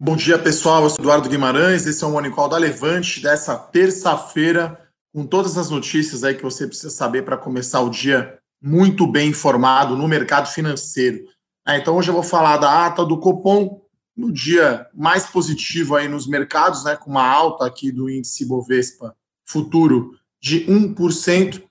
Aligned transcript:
Bom 0.00 0.16
dia, 0.16 0.36
pessoal. 0.36 0.82
Eu 0.82 0.90
sou 0.90 0.98
Eduardo 0.98 1.28
Guimarães. 1.28 1.86
Esse 1.86 2.02
é 2.02 2.06
o 2.06 2.10
Morning 2.10 2.32
Call 2.32 2.48
da 2.48 2.58
Levante 2.58 3.22
dessa 3.22 3.56
terça-feira, 3.56 4.76
com 5.14 5.24
todas 5.24 5.56
as 5.56 5.70
notícias 5.70 6.24
aí 6.24 6.34
que 6.34 6.42
você 6.42 6.66
precisa 6.66 6.90
saber 6.90 7.22
para 7.22 7.36
começar 7.36 7.80
o 7.80 7.88
dia 7.88 8.36
muito 8.60 9.06
bem 9.06 9.28
informado 9.30 9.96
no 9.96 10.08
mercado 10.08 10.48
financeiro. 10.48 11.24
É, 11.66 11.78
então, 11.78 11.96
hoje 11.96 12.10
eu 12.10 12.14
vou 12.14 12.24
falar 12.24 12.56
da 12.56 12.86
ata 12.86 13.04
do 13.04 13.20
Copom, 13.20 13.82
no 14.16 14.32
dia 14.32 14.84
mais 14.92 15.26
positivo 15.26 15.94
aí 15.94 16.08
nos 16.08 16.26
mercados, 16.26 16.82
né, 16.82 16.96
com 16.96 17.10
uma 17.10 17.26
alta 17.26 17.64
aqui 17.64 17.92
do 17.92 18.10
índice 18.10 18.44
Bovespa 18.44 19.14
futuro 19.44 20.18
de 20.40 20.66
1%. 20.66 21.62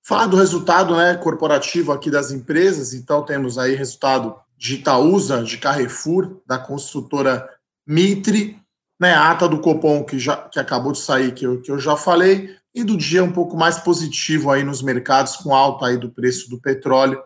Falar 0.00 0.26
do 0.26 0.36
resultado 0.36 0.94
né, 0.94 1.16
corporativo 1.16 1.90
aqui 1.90 2.08
das 2.08 2.30
empresas, 2.30 2.94
então 2.94 3.24
temos 3.24 3.58
aí 3.58 3.74
resultado 3.74 4.36
de 4.56 4.76
Itaúsa, 4.76 5.42
de 5.42 5.58
Carrefour, 5.58 6.40
da 6.46 6.56
construtora 6.56 7.48
Mitre, 7.86 8.60
né, 9.00 9.12
a 9.12 9.30
ata 9.30 9.48
do 9.48 9.60
Copom 9.60 10.04
que, 10.04 10.18
já, 10.18 10.36
que 10.48 10.58
acabou 10.58 10.92
de 10.92 10.98
sair, 10.98 11.32
que 11.32 11.44
eu, 11.44 11.60
que 11.60 11.70
eu 11.70 11.78
já 11.78 11.96
falei, 11.96 12.56
e 12.74 12.82
do 12.82 12.96
dia 12.96 13.22
um 13.22 13.32
pouco 13.32 13.56
mais 13.56 13.78
positivo 13.78 14.50
aí 14.50 14.64
nos 14.64 14.82
mercados, 14.82 15.36
com 15.36 15.54
alta 15.54 15.86
aí 15.86 15.96
do 15.96 16.10
preço 16.10 16.48
do 16.48 16.60
petróleo. 16.60 17.22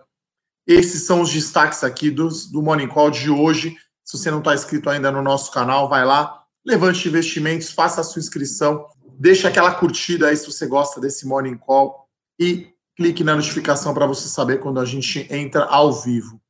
Esses 0.67 1.07
são 1.07 1.23
os 1.23 1.33
destaques 1.33 1.83
aqui 1.83 2.11
dos, 2.11 2.51
do 2.51 2.63
Morning 2.63 2.89
Call 2.89 3.11
de 3.11 3.31
hoje. 3.31 3.75
Se 4.05 4.19
você 4.19 4.31
não 4.31 4.39
está 4.39 4.55
inscrito 4.55 4.91
ainda 4.91 5.11
no 5.11 5.23
nosso 5.23 5.51
canal, 5.51 5.89
vai 5.89 6.05
lá, 6.05 6.43
levante 6.67 7.09
investimentos, 7.09 7.71
faça 7.71 8.01
a 8.01 8.05
sua 8.05 8.21
inscrição, 8.21 8.87
deixa 9.19 9.49
aquela 9.49 9.75
curtida 9.75 10.29
aí 10.29 10.37
se 10.37 10.47
você 10.47 10.67
gosta 10.67 11.01
desse 11.01 11.27
Morning 11.27 11.57
Call 11.57 12.07
e 12.39 12.75
clique 12.97 13.25
na 13.25 13.37
notificação 13.37 13.95
para 13.95 14.07
você 14.07 14.29
saber 14.29 14.59
quando 14.59 14.81
a 14.81 14.85
gente 14.85 15.27
entra 15.33 15.65
ao 15.65 15.93
vivo. 15.93 16.41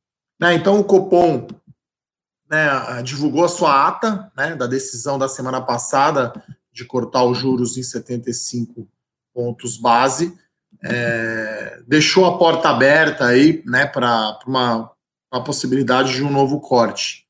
Né, 0.41 0.55
então, 0.55 0.79
o 0.79 0.83
Copom 0.83 1.47
né, 2.49 3.03
divulgou 3.03 3.45
a 3.45 3.49
sua 3.49 3.87
ata 3.87 4.31
né, 4.35 4.55
da 4.55 4.65
decisão 4.65 5.17
da 5.17 5.27
semana 5.27 5.61
passada 5.61 6.33
de 6.71 6.83
cortar 6.85 7.23
os 7.23 7.37
juros 7.37 7.77
em 7.77 7.83
75 7.83 8.87
pontos 9.33 9.77
base, 9.77 10.37
é, 10.83 11.81
deixou 11.87 12.25
a 12.25 12.37
porta 12.37 12.69
aberta 12.69 13.25
aí 13.25 13.61
né, 13.65 13.85
para 13.85 14.39
uma, 14.47 14.91
uma 15.31 15.43
possibilidade 15.43 16.13
de 16.13 16.23
um 16.23 16.31
novo 16.31 16.59
corte. 16.59 17.27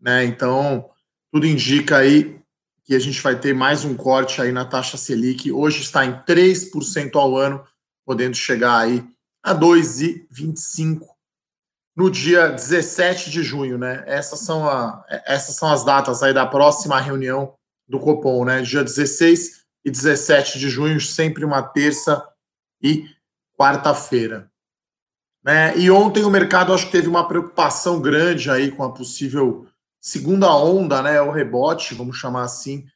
Né? 0.00 0.24
Então, 0.24 0.88
tudo 1.32 1.46
indica 1.46 1.98
aí 1.98 2.40
que 2.84 2.94
a 2.94 2.98
gente 2.98 3.20
vai 3.22 3.38
ter 3.38 3.54
mais 3.54 3.84
um 3.84 3.94
corte 3.94 4.42
aí 4.42 4.52
na 4.52 4.64
taxa 4.64 4.96
Selic. 4.96 5.50
Hoje 5.52 5.82
está 5.82 6.04
em 6.04 6.12
3% 6.22 7.14
ao 7.14 7.36
ano, 7.36 7.64
podendo 8.04 8.34
chegar 8.34 8.78
aí 8.78 9.04
a 9.42 9.54
2,25 9.54 11.06
no 12.00 12.10
dia 12.10 12.48
17 12.48 13.30
de 13.30 13.42
junho, 13.42 13.76
né? 13.76 14.02
Essas 14.06 14.40
são, 14.40 14.66
a, 14.66 15.04
essas 15.26 15.54
são 15.54 15.70
as 15.70 15.84
datas 15.84 16.22
aí 16.22 16.32
da 16.32 16.46
próxima 16.46 16.98
reunião 16.98 17.52
do 17.86 18.00
Copom, 18.00 18.42
né? 18.46 18.62
Dia 18.62 18.82
16 18.82 19.66
e 19.84 19.90
17 19.90 20.58
de 20.58 20.70
junho, 20.70 20.98
sempre 20.98 21.44
uma 21.44 21.62
terça 21.62 22.26
e 22.82 23.04
quarta-feira. 23.54 24.50
Né? 25.44 25.76
E 25.76 25.90
ontem 25.90 26.24
o 26.24 26.30
mercado 26.30 26.72
acho 26.72 26.86
que 26.86 26.92
teve 26.92 27.06
uma 27.06 27.28
preocupação 27.28 28.00
grande 28.00 28.50
aí 28.50 28.70
com 28.70 28.82
a 28.82 28.90
possível 28.90 29.66
segunda 30.00 30.50
onda, 30.56 31.02
né? 31.02 31.20
O 31.20 31.30
rebote, 31.30 31.94
vamos 31.94 32.16
chamar 32.16 32.44
assim, 32.44 32.86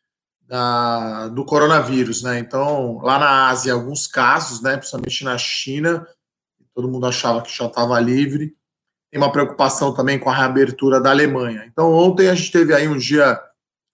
da, 0.47 1.29
do 1.29 1.45
coronavírus, 1.45 2.23
né? 2.23 2.39
Então, 2.39 3.01
lá 3.03 3.19
na 3.19 3.49
Ásia, 3.51 3.75
alguns 3.75 4.07
casos, 4.07 4.63
né? 4.63 4.79
Principalmente 4.79 5.25
na 5.25 5.37
China, 5.37 6.09
todo 6.75 6.89
mundo 6.89 7.05
achava 7.05 7.43
que 7.43 7.55
já 7.55 7.67
estava 7.67 8.01
livre 8.01 8.57
tem 9.15 9.23
uma 9.23 9.31
preocupação 9.31 9.95
também 9.95 10.19
com 10.19 10.29
a 10.29 10.35
reabertura 10.35 11.01
da 11.01 11.11
Alemanha. 11.11 11.65
Então, 11.71 11.93
ontem 11.93 12.29
a 12.29 12.35
gente 12.35 12.51
teve 12.51 12.75
aí 12.75 12.89
um 12.89 12.99
dia 12.99 13.41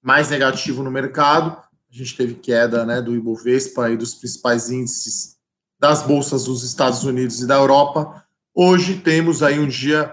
mais 0.02 0.30
negativo 0.30 0.82
no 0.82 0.90
mercado, 0.90 1.50
a 1.92 1.94
gente 1.94 2.16
teve 2.16 2.36
queda 2.36 2.86
né, 2.86 3.02
do 3.02 3.14
Ibovespa 3.14 3.90
e 3.90 3.98
dos 3.98 4.14
principais 4.14 4.70
índices 4.70 5.36
das 5.78 6.02
bolsas 6.02 6.44
dos 6.44 6.64
Estados 6.64 7.04
Unidos 7.04 7.42
e 7.42 7.46
da 7.46 7.56
Europa. 7.56 8.24
Hoje 8.54 8.96
temos 9.00 9.42
aí 9.42 9.58
um 9.60 9.68
dia 9.68 10.10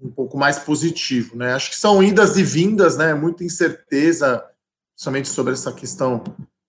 um 0.00 0.12
pouco 0.12 0.38
mais 0.38 0.60
positivo, 0.60 1.36
né? 1.36 1.52
Acho 1.52 1.70
que 1.70 1.76
são 1.76 2.00
idas 2.00 2.36
e 2.36 2.44
vindas, 2.44 2.96
né? 2.96 3.14
Muita 3.14 3.42
incerteza, 3.42 4.44
somente 4.94 5.28
sobre 5.28 5.54
essa 5.54 5.72
questão 5.72 6.22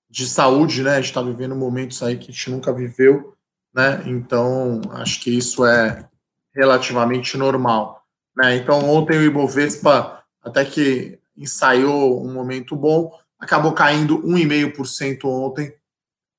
de 0.09 0.27
saúde, 0.27 0.81
né? 0.81 0.93
A 0.93 0.95
gente 0.95 1.09
está 1.09 1.21
vivendo 1.21 1.55
momentos 1.55 2.01
aí 2.01 2.17
que 2.17 2.31
a 2.31 2.33
gente 2.33 2.49
nunca 2.49 2.73
viveu, 2.73 3.35
né? 3.71 4.01
Então, 4.07 4.81
acho 4.93 5.21
que 5.21 5.29
isso 5.29 5.63
é 5.63 6.09
relativamente 6.53 7.37
normal. 7.37 8.03
Né? 8.35 8.57
Então, 8.57 8.89
ontem 8.89 9.17
o 9.17 9.23
Ibovespa 9.23 10.23
até 10.43 10.65
que 10.65 11.19
ensaiou 11.37 12.23
um 12.23 12.33
momento 12.33 12.75
bom, 12.75 13.11
acabou 13.39 13.73
caindo 13.73 14.21
1,5% 14.21 15.25
ontem, 15.25 15.73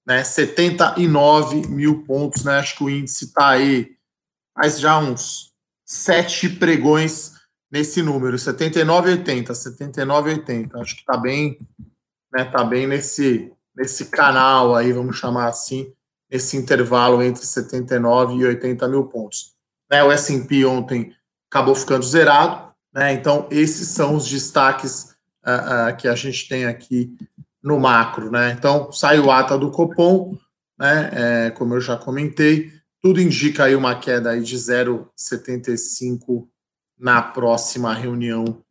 né? 0.07 0.23
79 0.23 1.67
mil 1.69 2.05
pontos, 2.05 2.45
né? 2.45 2.59
Acho 2.59 2.77
que 2.77 2.85
o 2.85 2.91
índice 2.91 3.25
está 3.25 3.49
aí, 3.49 3.97
mas 4.55 4.79
já 4.79 4.99
uns 4.99 5.53
sete 5.85 6.49
pregões 6.49 7.33
nesse 7.71 8.03
número, 8.03 8.37
79,80, 8.37 9.49
79,80. 9.49 10.81
Acho 10.81 10.95
que 10.95 11.01
está 11.01 11.17
bem, 11.17 11.59
né? 12.33 12.45
Tá 12.45 12.63
bem 12.63 12.87
nesse 12.87 13.51
nesse 13.75 14.07
canal 14.07 14.75
aí, 14.75 14.93
vamos 14.93 15.17
chamar 15.17 15.49
assim, 15.49 15.93
esse 16.31 16.57
intervalo 16.57 17.23
entre 17.23 17.45
79 17.45 18.35
e 18.35 18.47
80 18.47 18.89
mil 18.89 19.05
pontos. 19.09 19.54
Né? 19.91 20.03
O 20.03 20.11
S&P 20.13 20.65
ontem 20.65 21.15
acabou 21.51 21.75
ficando 21.75 22.05
zerado, 22.05 22.73
né? 22.93 23.13
Então 23.13 23.47
esses 23.51 23.89
são 23.89 24.17
os 24.17 24.29
destaques 24.29 25.15
uh, 25.47 25.93
uh, 25.93 25.97
que 25.97 26.09
a 26.09 26.15
gente 26.15 26.49
tem 26.49 26.67
aqui 26.67 27.17
no 27.63 27.79
macro, 27.79 28.31
né? 28.31 28.53
Então 28.53 28.91
saiu 28.93 29.31
ata 29.31 29.57
do 29.57 29.71
Copom, 29.71 30.37
né? 30.79 31.11
É, 31.13 31.51
como 31.51 31.75
eu 31.75 31.81
já 31.81 31.97
comentei, 31.97 32.73
tudo 33.01 33.21
indica 33.21 33.65
aí 33.65 33.77
uma 33.77 33.99
queda 33.99 34.31
aí 34.31 34.43
de 34.43 34.57
0,75 34.57 36.49
na 36.99 37.23
próxima 37.23 37.95
reunião, 37.95 38.63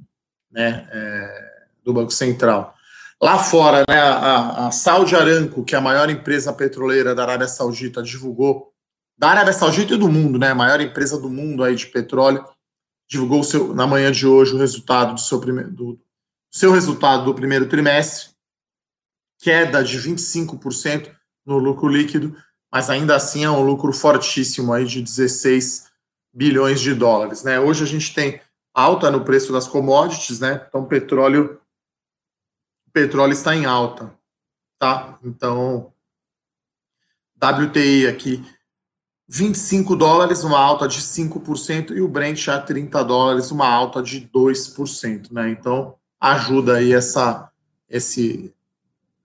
né? 0.51 0.87
É, 0.91 1.53
do 1.83 1.93
Banco 1.93 2.11
Central. 2.11 2.73
Lá 3.21 3.39
fora, 3.39 3.85
né, 3.87 3.99
a, 3.99 4.67
a 4.67 4.71
Saudi 4.71 5.15
Aramco, 5.15 5.63
que 5.63 5.75
é 5.75 5.77
a 5.77 5.81
maior 5.81 6.09
empresa 6.09 6.51
petroleira 6.51 7.15
da 7.15 7.23
Arábia 7.23 7.47
Saudita, 7.47 8.03
divulgou 8.03 8.72
da 9.17 9.29
Arábia 9.29 9.53
Saudita 9.53 9.93
e 9.93 9.97
do 9.97 10.09
mundo, 10.09 10.39
né? 10.39 10.49
A 10.49 10.55
maior 10.55 10.81
empresa 10.81 11.19
do 11.19 11.29
mundo 11.29 11.63
aí 11.63 11.75
de 11.75 11.87
petróleo, 11.87 12.45
divulgou 13.07 13.43
seu, 13.43 13.73
na 13.73 13.85
manhã 13.85 14.11
de 14.11 14.25
hoje 14.25 14.53
o 14.53 14.57
resultado 14.57 15.13
do 15.13 15.19
seu, 15.19 15.39
primeiro, 15.39 15.71
do, 15.71 15.99
seu 16.51 16.71
resultado 16.71 17.25
do 17.25 17.35
primeiro 17.35 17.67
trimestre, 17.67 18.33
queda 19.39 19.83
de 19.83 19.97
25% 19.99 21.13
no 21.45 21.57
lucro 21.57 21.87
líquido, 21.87 22.35
mas 22.71 22.89
ainda 22.89 23.15
assim 23.15 23.43
é 23.43 23.49
um 23.49 23.61
lucro 23.61 23.93
fortíssimo 23.93 24.73
aí 24.73 24.85
de 24.85 25.01
16 25.01 25.91
bilhões 26.33 26.81
de 26.81 26.93
dólares, 26.93 27.43
né? 27.43 27.59
Hoje 27.59 27.83
a 27.83 27.87
gente 27.87 28.13
tem 28.13 28.41
alta 28.73 29.11
no 29.11 29.23
preço 29.23 29.53
das 29.53 29.67
commodities, 29.67 30.39
né? 30.39 30.65
Então 30.67 30.85
petróleo 30.85 31.59
petróleo 32.91 33.33
está 33.33 33.55
em 33.55 33.65
alta, 33.65 34.15
tá? 34.79 35.19
Então 35.23 35.93
WTI 37.37 38.07
aqui 38.07 38.43
25 39.27 39.95
dólares, 39.95 40.43
uma 40.43 40.59
alta 40.59 40.87
de 40.87 40.99
5%, 40.99 41.91
e 41.91 42.01
o 42.01 42.07
Brent 42.07 42.47
a 42.49 42.59
30 42.59 43.03
dólares, 43.03 43.51
uma 43.51 43.67
alta 43.67 44.01
de 44.01 44.29
2%, 44.33 45.31
né? 45.31 45.49
Então, 45.49 45.95
ajuda 46.19 46.75
aí 46.77 46.93
essa, 46.93 47.49
esse, 47.89 48.53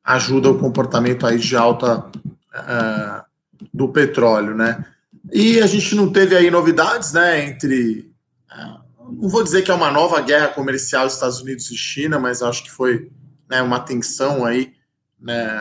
ajuda 0.04 0.50
o 0.50 0.58
comportamento 0.58 1.26
aí 1.26 1.38
de 1.38 1.56
alta 1.56 1.98
uh, 1.98 3.24
do 3.72 3.88
petróleo, 3.88 4.54
né? 4.54 4.84
E 5.32 5.60
a 5.60 5.66
gente 5.66 5.94
não 5.94 6.10
teve 6.10 6.36
aí 6.36 6.50
novidades, 6.50 7.12
né, 7.12 7.44
entre, 7.44 8.10
uh, 8.50 9.12
não 9.20 9.28
vou 9.28 9.42
dizer 9.42 9.62
que 9.62 9.70
é 9.70 9.74
uma 9.74 9.90
nova 9.90 10.20
guerra 10.20 10.48
comercial 10.48 11.06
Estados 11.06 11.40
Unidos 11.40 11.70
e 11.70 11.76
China, 11.76 12.18
mas 12.18 12.40
acho 12.40 12.64
que 12.64 12.70
foi 12.70 13.10
né, 13.48 13.60
uma 13.60 13.80
tensão 13.80 14.46
aí, 14.46 14.72
né, 15.20 15.60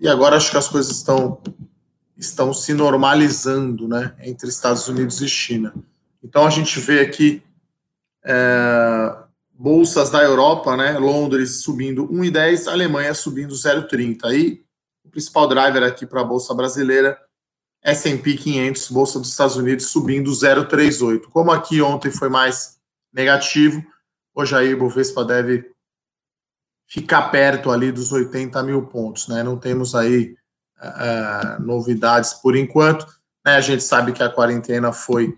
e 0.00 0.08
agora 0.08 0.36
acho 0.36 0.50
que 0.50 0.56
as 0.56 0.68
coisas 0.68 0.96
estão 0.96 1.40
estão 2.22 2.54
se 2.54 2.72
normalizando 2.72 3.88
né, 3.88 4.14
entre 4.20 4.48
Estados 4.48 4.88
Unidos 4.88 5.20
e 5.20 5.28
China. 5.28 5.74
Então 6.22 6.46
a 6.46 6.50
gente 6.50 6.78
vê 6.78 7.00
aqui 7.00 7.42
é, 8.24 9.16
bolsas 9.52 10.08
da 10.08 10.22
Europa, 10.22 10.76
né, 10.76 10.98
Londres 10.98 11.62
subindo 11.62 12.06
1,10, 12.08 12.68
Alemanha 12.68 13.12
subindo 13.12 13.54
0,30. 13.54 14.24
Aí 14.24 14.64
o 15.04 15.10
principal 15.10 15.48
driver 15.48 15.82
aqui 15.82 16.06
para 16.06 16.20
a 16.20 16.24
bolsa 16.24 16.54
brasileira, 16.54 17.18
S&P 17.82 18.36
500, 18.36 18.90
bolsa 18.90 19.18
dos 19.18 19.30
Estados 19.30 19.56
Unidos 19.56 19.86
subindo 19.86 20.30
0,38. 20.30 21.22
Como 21.28 21.50
aqui 21.50 21.82
ontem 21.82 22.12
foi 22.12 22.28
mais 22.28 22.78
negativo, 23.12 23.84
hoje 24.32 24.54
aí 24.54 24.72
o 24.72 24.78
Bovespa 24.78 25.24
deve 25.24 25.70
ficar 26.86 27.30
perto 27.30 27.70
ali 27.70 27.90
dos 27.90 28.12
80 28.12 28.62
mil 28.62 28.86
pontos, 28.86 29.26
né? 29.26 29.42
Não 29.42 29.58
temos 29.58 29.94
aí 29.94 30.36
uh, 30.82 31.62
novidades 31.62 32.32
por 32.34 32.56
enquanto. 32.56 33.06
Né? 33.44 33.56
A 33.56 33.60
gente 33.60 33.82
sabe 33.82 34.12
que 34.12 34.22
a 34.22 34.28
quarentena 34.28 34.92
foi 34.92 35.36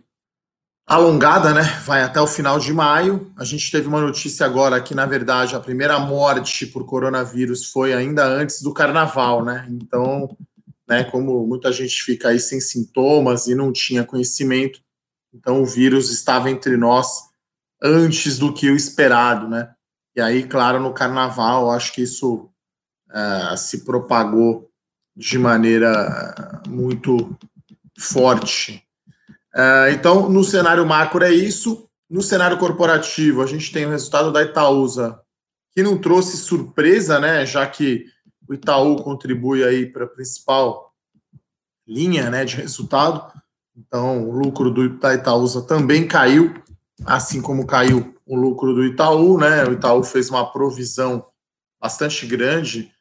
alongada, 0.86 1.54
né? 1.54 1.62
Vai 1.84 2.02
até 2.02 2.20
o 2.20 2.26
final 2.26 2.58
de 2.58 2.72
maio. 2.72 3.32
A 3.36 3.44
gente 3.44 3.70
teve 3.70 3.88
uma 3.88 4.00
notícia 4.00 4.44
agora 4.44 4.80
que, 4.80 4.94
na 4.94 5.06
verdade, 5.06 5.54
a 5.54 5.60
primeira 5.60 5.98
morte 5.98 6.66
por 6.66 6.84
coronavírus 6.84 7.70
foi 7.70 7.94
ainda 7.94 8.24
antes 8.26 8.60
do 8.60 8.72
carnaval, 8.72 9.44
né? 9.44 9.66
Então, 9.70 10.36
né, 10.86 11.04
como 11.04 11.46
muita 11.46 11.72
gente 11.72 12.02
fica 12.02 12.28
aí 12.28 12.38
sem 12.38 12.60
sintomas 12.60 13.46
e 13.46 13.54
não 13.54 13.72
tinha 13.72 14.04
conhecimento, 14.04 14.80
então 15.32 15.62
o 15.62 15.66
vírus 15.66 16.10
estava 16.10 16.50
entre 16.50 16.76
nós 16.76 17.08
antes 17.82 18.38
do 18.38 18.52
que 18.52 18.70
o 18.70 18.76
esperado, 18.76 19.48
né? 19.48 19.70
E 20.14 20.20
aí, 20.20 20.44
claro, 20.44 20.78
no 20.78 20.92
carnaval, 20.92 21.70
acho 21.70 21.92
que 21.92 22.02
isso 22.02 22.48
uh, 23.10 23.56
se 23.56 23.84
propagou 23.84 24.70
de 25.16 25.38
maneira 25.38 26.62
muito 26.68 27.36
forte. 27.98 28.82
Uh, 29.54 29.90
então, 29.92 30.28
no 30.28 30.42
cenário 30.42 30.84
macro 30.84 31.24
é 31.24 31.32
isso. 31.32 31.88
No 32.10 32.20
cenário 32.20 32.58
corporativo, 32.58 33.42
a 33.42 33.46
gente 33.46 33.72
tem 33.72 33.86
o 33.86 33.90
resultado 33.90 34.32
da 34.32 34.42
Itaúsa, 34.42 35.20
que 35.72 35.82
não 35.82 35.96
trouxe 35.96 36.36
surpresa, 36.36 37.18
né? 37.20 37.46
Já 37.46 37.66
que 37.66 38.06
o 38.48 38.54
Itaú 38.54 38.96
contribui 38.96 39.64
aí 39.64 39.86
para 39.86 40.04
a 40.04 40.08
principal 40.08 40.92
linha 41.86 42.30
né, 42.30 42.44
de 42.44 42.56
resultado. 42.56 43.32
Então, 43.76 44.28
o 44.28 44.32
lucro 44.32 44.70
do, 44.70 44.98
da 44.98 45.14
Itaúsa 45.14 45.62
também 45.62 46.06
caiu, 46.06 46.54
assim 47.04 47.40
como 47.40 47.66
caiu 47.66 48.14
o 48.26 48.36
lucro 48.36 48.74
do 48.74 48.84
Itaú, 48.84 49.38
né? 49.38 49.64
O 49.64 49.72
Itaú 49.72 50.02
fez 50.02 50.30
uma 50.30 50.50
provisão 50.50 51.26
bastante 51.80 52.26
grande 52.26 52.93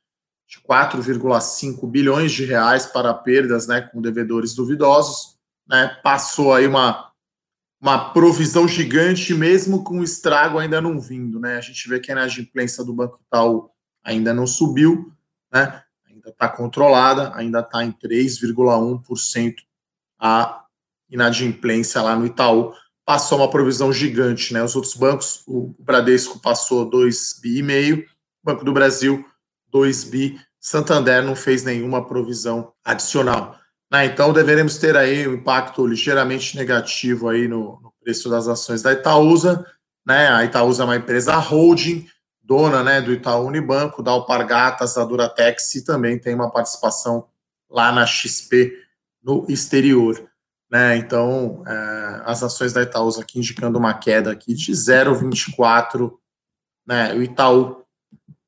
de 0.48 0.60
4,5 0.60 1.90
bilhões 1.90 2.32
de 2.32 2.46
reais 2.46 2.86
para 2.86 3.14
perdas, 3.14 3.68
né, 3.68 3.82
com 3.82 4.02
devedores 4.02 4.54
duvidosos, 4.54 5.38
né? 5.68 5.98
Passou 6.04 6.54
aí 6.54 6.68
uma 6.68 7.12
uma 7.84 8.14
provisão 8.14 8.66
gigante, 8.66 9.34
mesmo 9.34 9.84
com 9.84 10.00
o 10.00 10.04
estrago 10.06 10.58
ainda 10.58 10.80
não 10.80 11.02
vindo, 11.02 11.38
né? 11.38 11.58
A 11.58 11.62
gente 11.62 11.90
vê 11.90 12.00
que 12.00 12.10
a 12.10 12.14
inadimplência 12.14 12.82
do 12.82 12.94
Banco 12.94 13.20
Itaú 13.28 13.70
ainda 14.02 14.34
não 14.34 14.48
subiu, 14.48 15.12
né? 15.52 15.84
Ainda 16.08 16.30
está 16.30 16.48
controlada, 16.48 17.36
ainda 17.36 17.60
está 17.60 17.84
em 17.84 17.92
3,1% 17.92 19.56
a 20.18 20.64
inadimplência 21.10 22.02
lá 22.02 22.16
no 22.16 22.26
Itaú. 22.26 22.74
Passou 23.06 23.40
uma 23.40 23.52
provisão 23.52 23.92
gigante, 23.92 24.54
né? 24.54 24.64
Os 24.64 24.78
outros 24.78 24.94
bancos, 24.94 25.44
o 25.46 25.76
Bradesco 25.78 26.40
passou 26.40 26.90
2 26.90 27.42
bi 27.42 28.08
Banco 28.42 28.64
do 28.64 28.72
Brasil 28.72 29.26
2 29.74 30.04
bi, 30.06 30.40
Santander 30.60 31.24
não 31.24 31.36
fez 31.36 31.64
nenhuma 31.64 32.08
provisão 32.08 32.72
adicional. 32.86 33.60
Né? 33.92 34.06
Então 34.06 34.32
deveremos 34.32 34.78
ter 34.78 34.96
aí 34.96 35.28
um 35.28 35.34
impacto 35.34 35.86
ligeiramente 35.86 36.56
negativo 36.56 37.28
aí 37.28 37.48
no, 37.48 37.82
no 37.82 37.94
preço 38.02 38.30
das 38.30 38.48
ações 38.48 38.82
da 38.82 38.94
Itaúsa. 38.94 39.66
Né? 40.06 40.30
A 40.30 40.46
Itaúsa 40.46 40.84
é 40.84 40.86
uma 40.86 40.96
empresa 40.96 41.36
holding, 41.36 42.08
dona 42.42 42.84
né, 42.84 43.02
do 43.02 43.12
Itaú 43.12 43.48
Unibanco, 43.48 44.04
da 44.04 44.12
Alpargatas, 44.12 44.94
da 44.94 45.04
Duratex 45.04 45.76
e 45.76 45.84
também 45.84 46.20
tem 46.20 46.36
uma 46.36 46.52
participação 46.52 47.28
lá 47.70 47.92
na 47.92 48.06
XP 48.06 48.72
no 49.22 49.46
exterior. 49.50 50.30
Né? 50.72 50.98
Então, 50.98 51.64
é, 51.68 52.22
as 52.26 52.42
ações 52.42 52.74
da 52.74 52.82
Itaúsa 52.82 53.22
aqui 53.22 53.40
indicando 53.40 53.78
uma 53.78 53.94
queda 53.94 54.32
aqui 54.32 54.54
de 54.54 54.72
0,24, 54.72 56.14
né? 56.86 57.14
o 57.14 57.22
Itaú 57.22 57.84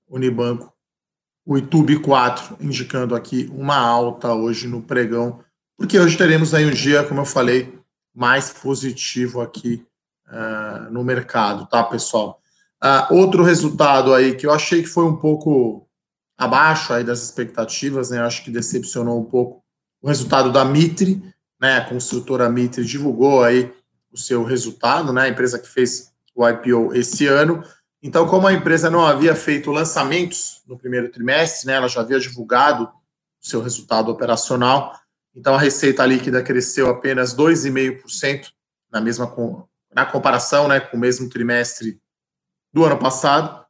Unibanco, 0.07 0.74
o 1.45 1.57
Itube 1.57 1.99
4 1.99 2.57
indicando 2.59 3.15
aqui 3.15 3.49
uma 3.53 3.77
alta 3.77 4.33
hoje 4.33 4.67
no 4.67 4.81
pregão, 4.81 5.39
porque 5.77 5.99
hoje 5.99 6.17
teremos 6.17 6.53
aí 6.53 6.65
um 6.65 6.71
dia, 6.71 7.03
como 7.03 7.21
eu 7.21 7.25
falei, 7.25 7.77
mais 8.13 8.49
positivo 8.49 9.41
aqui 9.41 9.85
uh, 10.27 10.91
no 10.91 11.03
mercado, 11.03 11.67
tá, 11.67 11.83
pessoal? 11.83 12.41
Uh, 12.83 13.13
outro 13.15 13.43
resultado 13.43 14.13
aí 14.13 14.35
que 14.35 14.45
eu 14.45 14.51
achei 14.51 14.81
que 14.81 14.87
foi 14.87 15.05
um 15.05 15.15
pouco 15.15 15.87
abaixo 16.37 16.93
aí 16.93 17.03
das 17.03 17.21
expectativas, 17.21 18.09
né? 18.09 18.19
Acho 18.19 18.43
que 18.43 18.51
decepcionou 18.51 19.19
um 19.19 19.25
pouco 19.25 19.63
o 20.01 20.07
resultado 20.07 20.51
da 20.51 20.63
Mitre, 20.65 21.21
né? 21.59 21.77
A 21.77 21.85
construtora 21.85 22.49
Mitre 22.49 22.83
divulgou 22.83 23.43
aí 23.43 23.71
o 24.11 24.17
seu 24.17 24.43
resultado, 24.43 25.11
né? 25.13 25.23
A 25.23 25.29
empresa 25.29 25.59
que 25.59 25.67
fez 25.67 26.11
o 26.33 26.47
IPO 26.47 26.93
esse 26.93 27.27
ano. 27.27 27.63
Então, 28.05 28.27
como 28.27 28.45
a 28.45 28.53
empresa 28.53 28.87
não 28.87 29.03
havia 29.03 29.33
feito 29.35 29.71
lançamentos 29.71 30.61
no 30.67 30.77
primeiro 30.77 31.09
trimestre, 31.09 31.65
né? 31.65 31.73
Ela 31.73 31.87
já 31.87 32.01
havia 32.01 32.19
divulgado 32.19 32.83
o 32.83 32.89
seu 33.47 33.63
resultado 33.63 34.11
operacional. 34.11 34.95
Então, 35.35 35.55
a 35.55 35.59
receita 35.59 36.05
líquida 36.05 36.43
cresceu 36.43 36.87
apenas 36.87 37.35
2,5% 37.35 38.51
na 38.91 39.01
mesma 39.01 39.33
na 39.91 40.05
comparação, 40.05 40.67
né, 40.67 40.79
com 40.79 40.97
o 40.97 40.99
mesmo 40.99 41.27
trimestre 41.29 41.99
do 42.71 42.85
ano 42.85 42.99
passado. 42.99 43.65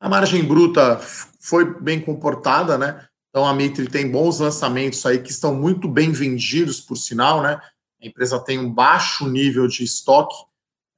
A 0.00 0.08
margem 0.08 0.42
bruta 0.42 0.98
foi 1.38 1.78
bem 1.78 2.00
comportada, 2.00 2.78
né? 2.78 3.06
Então 3.28 3.44
a 3.44 3.52
Mitre 3.52 3.86
tem 3.86 4.10
bons 4.10 4.40
lançamentos 4.40 5.04
aí 5.04 5.18
que 5.18 5.30
estão 5.30 5.54
muito 5.54 5.86
bem 5.88 6.10
vendidos, 6.10 6.80
por 6.80 6.96
sinal, 6.96 7.42
né? 7.42 7.60
A 8.00 8.06
empresa 8.06 8.40
tem 8.40 8.58
um 8.58 8.72
baixo 8.72 9.28
nível 9.28 9.68
de 9.68 9.84
estoque, 9.84 10.34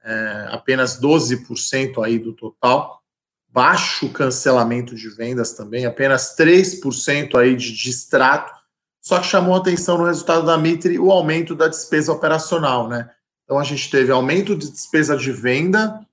é, 0.04 0.48
apenas 0.50 1.00
12% 1.00 2.04
aí 2.04 2.18
do 2.18 2.32
total. 2.32 3.02
Baixo 3.48 4.10
cancelamento 4.10 4.94
de 4.94 5.08
vendas 5.08 5.52
também, 5.52 5.86
apenas 5.86 6.36
3% 6.36 7.34
aí 7.38 7.56
de 7.56 7.72
distrato. 7.72 8.52
Só 9.00 9.18
que 9.18 9.26
chamou 9.26 9.56
atenção 9.56 9.98
no 9.98 10.04
resultado 10.04 10.44
da 10.44 10.58
Mitre 10.58 10.98
o 10.98 11.10
aumento 11.10 11.54
da 11.54 11.66
despesa 11.66 12.12
operacional, 12.12 12.88
né? 12.88 13.10
Então 13.44 13.58
a 13.58 13.64
gente 13.64 13.90
teve 13.90 14.12
aumento 14.12 14.54
de 14.54 14.70
despesa 14.70 15.16
de 15.16 15.32
venda 15.32 16.06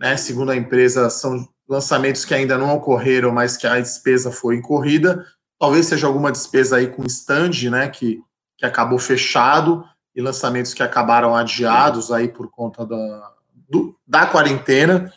né? 0.00 0.16
Segundo 0.16 0.50
a 0.50 0.56
empresa, 0.56 1.10
são 1.10 1.46
lançamentos 1.68 2.24
que 2.24 2.32
ainda 2.32 2.56
não 2.56 2.74
ocorreram, 2.74 3.30
mas 3.30 3.58
que 3.58 3.66
a 3.66 3.78
despesa 3.78 4.32
foi 4.32 4.56
incorrida. 4.56 5.26
Talvez 5.58 5.86
seja 5.86 6.06
alguma 6.06 6.32
despesa 6.32 6.76
aí 6.76 6.88
com 6.88 7.04
stand, 7.04 7.70
né? 7.70 7.86
Que, 7.90 8.18
que 8.56 8.64
acabou 8.64 8.98
fechado 8.98 9.84
e 10.20 10.22
lançamentos 10.22 10.72
que 10.72 10.82
acabaram 10.82 11.34
adiados 11.34 12.12
aí 12.12 12.28
por 12.28 12.50
conta 12.50 12.86
da, 12.86 13.32
do, 13.68 13.96
da 14.06 14.26
quarentena. 14.26 15.12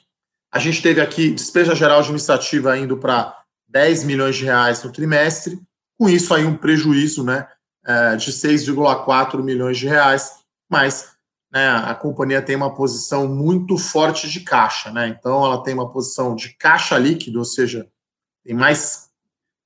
A 0.51 0.59
gente 0.59 0.81
teve 0.81 1.01
aqui 1.01 1.29
despesa 1.31 1.75
geral 1.75 1.99
administrativa 1.99 2.77
indo 2.77 2.97
para 2.97 3.37
10 3.67 4.05
milhões 4.05 4.35
de 4.35 4.45
reais 4.45 4.83
no 4.83 4.91
trimestre, 4.91 5.59
com 5.97 6.09
isso 6.09 6.33
aí 6.33 6.45
um 6.45 6.55
prejuízo 6.55 7.23
né, 7.23 7.47
é, 7.85 8.15
de 8.15 8.31
6,4 8.31 9.43
milhões 9.43 9.77
de 9.77 9.87
reais, 9.87 10.31
mas 10.69 11.11
né, 11.51 11.69
a 11.69 11.93
companhia 11.93 12.41
tem 12.41 12.55
uma 12.55 12.73
posição 12.73 13.27
muito 13.27 13.77
forte 13.77 14.29
de 14.29 14.39
caixa, 14.39 14.91
né? 14.91 15.07
Então 15.07 15.45
ela 15.45 15.61
tem 15.61 15.73
uma 15.73 15.91
posição 15.91 16.35
de 16.35 16.55
caixa 16.57 16.97
líquido, 16.97 17.37
ou 17.39 17.45
seja, 17.45 17.87
tem 18.43 18.55
mais 18.55 19.09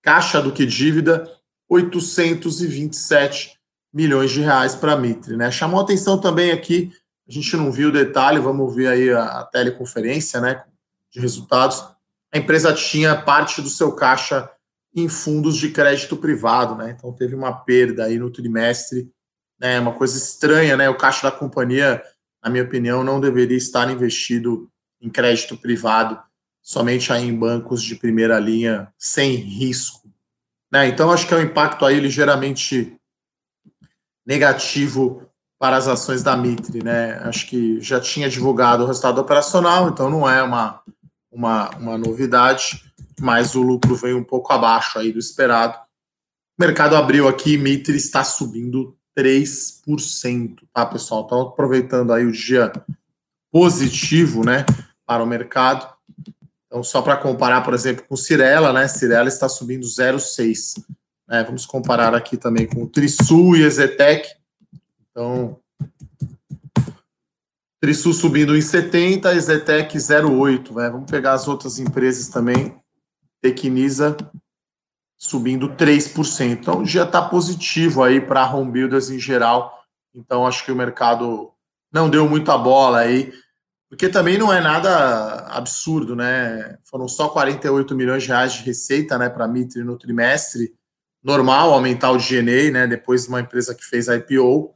caixa 0.02 0.42
do 0.42 0.52
que 0.52 0.66
dívida, 0.66 1.32
827 1.70 3.57
milhões 3.98 4.30
de 4.30 4.42
reais 4.42 4.76
para 4.76 4.94
a 4.94 4.96
Mitre, 4.96 5.36
né? 5.36 5.50
Chamou 5.50 5.82
atenção 5.82 6.20
também 6.20 6.52
aqui, 6.52 6.92
a 7.28 7.32
gente 7.32 7.58
não 7.58 7.72
viu 7.72 7.90
o 7.90 7.92
detalhe, 7.92 8.40
vamos 8.40 8.76
ver 8.76 8.88
aí 8.88 9.10
a, 9.10 9.40
a 9.40 9.44
teleconferência, 9.46 10.40
né, 10.40 10.64
de 11.12 11.20
resultados. 11.20 11.84
A 12.32 12.38
empresa 12.38 12.72
tinha 12.72 13.20
parte 13.20 13.60
do 13.60 13.70
seu 13.70 13.92
caixa 13.94 14.48
em 14.96 15.10
fundos 15.10 15.58
de 15.58 15.70
crédito 15.70 16.16
privado, 16.16 16.76
né? 16.76 16.94
Então 16.96 17.12
teve 17.12 17.34
uma 17.34 17.52
perda 17.52 18.06
aí 18.06 18.20
no 18.20 18.30
trimestre 18.30 19.12
é 19.60 19.80
uma 19.80 19.94
coisa 19.94 20.16
estranha, 20.16 20.78
né? 20.78 20.88
O 20.88 20.98
caixa 20.98 21.30
da 21.30 21.36
companhia, 21.36 22.04
na 22.44 22.50
minha 22.50 22.64
opinião, 22.64 23.04
não 23.04 23.20
deveria 23.20 23.58
estar 23.58 23.90
investido 23.90 24.70
em 25.02 25.10
crédito 25.10 25.58
privado, 25.58 26.22
somente 26.62 27.12
aí 27.12 27.28
em 27.28 27.36
bancos 27.36 27.82
de 27.82 27.96
primeira 27.96 28.40
linha, 28.40 28.94
sem 29.00 29.36
risco. 29.36 30.08
Né? 30.72 30.88
Então, 30.88 31.12
acho 31.12 31.28
que 31.28 31.34
é 31.34 31.38
um 31.38 31.42
impacto 31.42 31.86
aí 31.86 32.00
ligeiramente 32.00 32.97
negativo 34.28 35.24
para 35.58 35.78
as 35.78 35.88
ações 35.88 36.22
da 36.22 36.36
Mitre, 36.36 36.84
né? 36.84 37.18
Acho 37.24 37.48
que 37.48 37.80
já 37.80 38.00
tinha 38.00 38.30
divulgado 38.30 38.84
o 38.84 38.88
resultado 38.88 39.20
operacional, 39.22 39.88
então 39.90 40.10
não 40.10 40.30
é 40.30 40.44
uma, 40.44 40.82
uma, 41.32 41.70
uma 41.78 41.98
novidade, 41.98 42.84
mas 43.20 43.56
o 43.56 43.62
lucro 43.62 43.96
veio 43.96 44.18
um 44.18 44.24
pouco 44.24 44.52
abaixo 44.52 45.00
aí 45.00 45.12
do 45.12 45.18
esperado. 45.18 45.78
O 46.60 46.64
mercado 46.64 46.96
abriu 46.96 47.28
aqui, 47.28 47.58
Mitre 47.58 47.96
está 47.96 48.24
subindo 48.24 48.96
3%, 49.18 50.60
tá, 50.74 50.86
pessoal? 50.86 51.24
Então, 51.26 51.42
aproveitando 51.42 52.14
aí 52.14 52.26
o 52.26 52.32
dia 52.32 52.72
positivo, 53.52 54.46
né, 54.46 54.66
para 55.06 55.24
o 55.24 55.28
mercado. 55.28 55.92
Então, 56.68 56.84
só 56.84 57.02
para 57.02 57.18
comparar, 57.18 57.62
por 57.62 57.74
exemplo, 57.74 58.06
com 58.08 58.16
Cirela, 58.16 58.74
né? 58.74 58.88
Cirela 58.88 59.28
está 59.30 59.48
subindo 59.48 59.88
0,6. 59.88 60.84
Né? 61.28 61.44
Vamos 61.44 61.66
comparar 61.66 62.16
aqui 62.16 62.38
também 62.38 62.68
com 62.68 62.84
o 62.84 62.88
Trisul 62.88 63.58
e 63.58 63.64
Ezetec. 63.64 64.30
Então, 65.12 65.60
Trisul 67.80 68.14
subindo 68.14 68.56
em 68.56 68.62
70, 68.62 69.34
Ezetec 69.34 69.98
0,8. 69.98 70.76
Né? 70.76 70.90
Vamos 70.90 71.10
pegar 71.10 71.34
as 71.34 71.48
outras 71.48 71.80
empresas 71.80 72.28
também. 72.30 72.80
Tecnisa 73.42 74.16
subindo 75.18 75.70
3%. 75.70 76.52
Então, 76.52 76.80
o 76.80 76.84
dia 76.84 77.04
está 77.04 77.22
positivo 77.22 78.04
aí 78.04 78.22
para 78.22 78.54
home 78.54 78.72
builders 78.72 79.10
em 79.10 79.20
geral. 79.20 79.74
Então, 80.14 80.46
acho 80.46 80.64
que 80.64 80.72
o 80.72 80.76
mercado 80.76 81.52
não 81.92 82.10
deu 82.10 82.30
muita 82.30 82.58
bola 82.58 83.00
aí, 83.00 83.34
porque 83.90 84.10
também 84.10 84.38
não 84.38 84.52
é 84.52 84.60
nada 84.60 85.48
absurdo, 85.48 86.16
né? 86.16 86.78
Foram 86.84 87.08
só 87.08 87.30
48 87.30 87.96
milhões 87.96 88.24
de 88.24 88.30
reais 88.30 88.54
de 88.54 88.64
receita, 88.64 89.18
né, 89.18 89.30
para 89.30 89.46
a 89.46 89.48
Mitre 89.48 89.84
no 89.84 89.98
trimestre. 89.98 90.74
Normal 91.28 91.74
aumentar 91.74 92.12
o 92.12 92.18
GNA, 92.18 92.72
né? 92.72 92.88
Depois 92.88 93.24
de 93.24 93.28
uma 93.28 93.42
empresa 93.42 93.76
que 93.76 93.84
fez 93.84 94.08
IPO, 94.08 94.74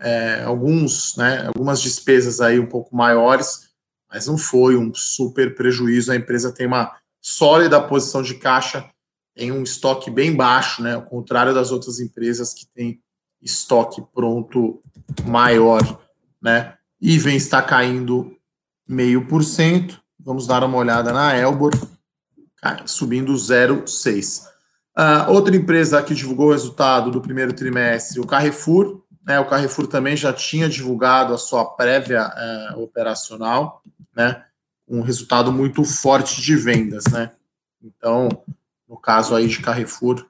é, 0.00 0.42
alguns, 0.42 1.14
né, 1.18 1.46
algumas 1.46 1.82
despesas 1.82 2.40
aí 2.40 2.58
um 2.58 2.64
pouco 2.64 2.96
maiores, 2.96 3.68
mas 4.10 4.26
não 4.26 4.38
foi 4.38 4.74
um 4.74 4.94
super 4.94 5.54
prejuízo. 5.54 6.10
A 6.10 6.16
empresa 6.16 6.50
tem 6.50 6.66
uma 6.66 6.96
sólida 7.20 7.78
posição 7.78 8.22
de 8.22 8.36
caixa, 8.36 8.88
tem 9.34 9.52
um 9.52 9.62
estoque 9.62 10.10
bem 10.10 10.34
baixo, 10.34 10.82
né? 10.82 10.94
Ao 10.94 11.02
contrário 11.02 11.52
das 11.52 11.70
outras 11.70 12.00
empresas 12.00 12.54
que 12.54 12.64
têm 12.74 12.98
estoque 13.42 14.02
pronto 14.14 14.82
maior, 15.26 16.00
né? 16.40 16.74
Even 17.02 17.36
está 17.36 17.60
caindo 17.60 18.34
meio 18.88 19.26
por 19.28 19.44
cento. 19.44 20.00
Vamos 20.18 20.46
dar 20.46 20.64
uma 20.64 20.78
olhada 20.78 21.12
na 21.12 21.36
Elbor, 21.36 21.72
subindo 22.86 23.34
0,6. 23.34 24.51
Uh, 24.96 25.30
outra 25.30 25.56
empresa 25.56 26.02
que 26.02 26.14
divulgou 26.14 26.48
o 26.48 26.52
resultado 26.52 27.10
do 27.10 27.20
primeiro 27.20 27.52
trimestre, 27.52 28.20
o 28.20 28.26
Carrefour. 28.26 29.02
Né, 29.24 29.38
o 29.38 29.46
Carrefour 29.46 29.86
também 29.86 30.16
já 30.16 30.32
tinha 30.32 30.68
divulgado 30.68 31.32
a 31.32 31.38
sua 31.38 31.64
prévia 31.64 32.26
uh, 32.26 32.80
operacional, 32.82 33.82
né, 34.14 34.44
um 34.86 35.00
resultado 35.00 35.52
muito 35.52 35.84
forte 35.84 36.42
de 36.42 36.56
vendas. 36.56 37.04
Né? 37.06 37.30
Então, 37.82 38.28
no 38.88 38.96
caso 38.96 39.34
aí 39.34 39.46
de 39.46 39.60
Carrefour, 39.60 40.26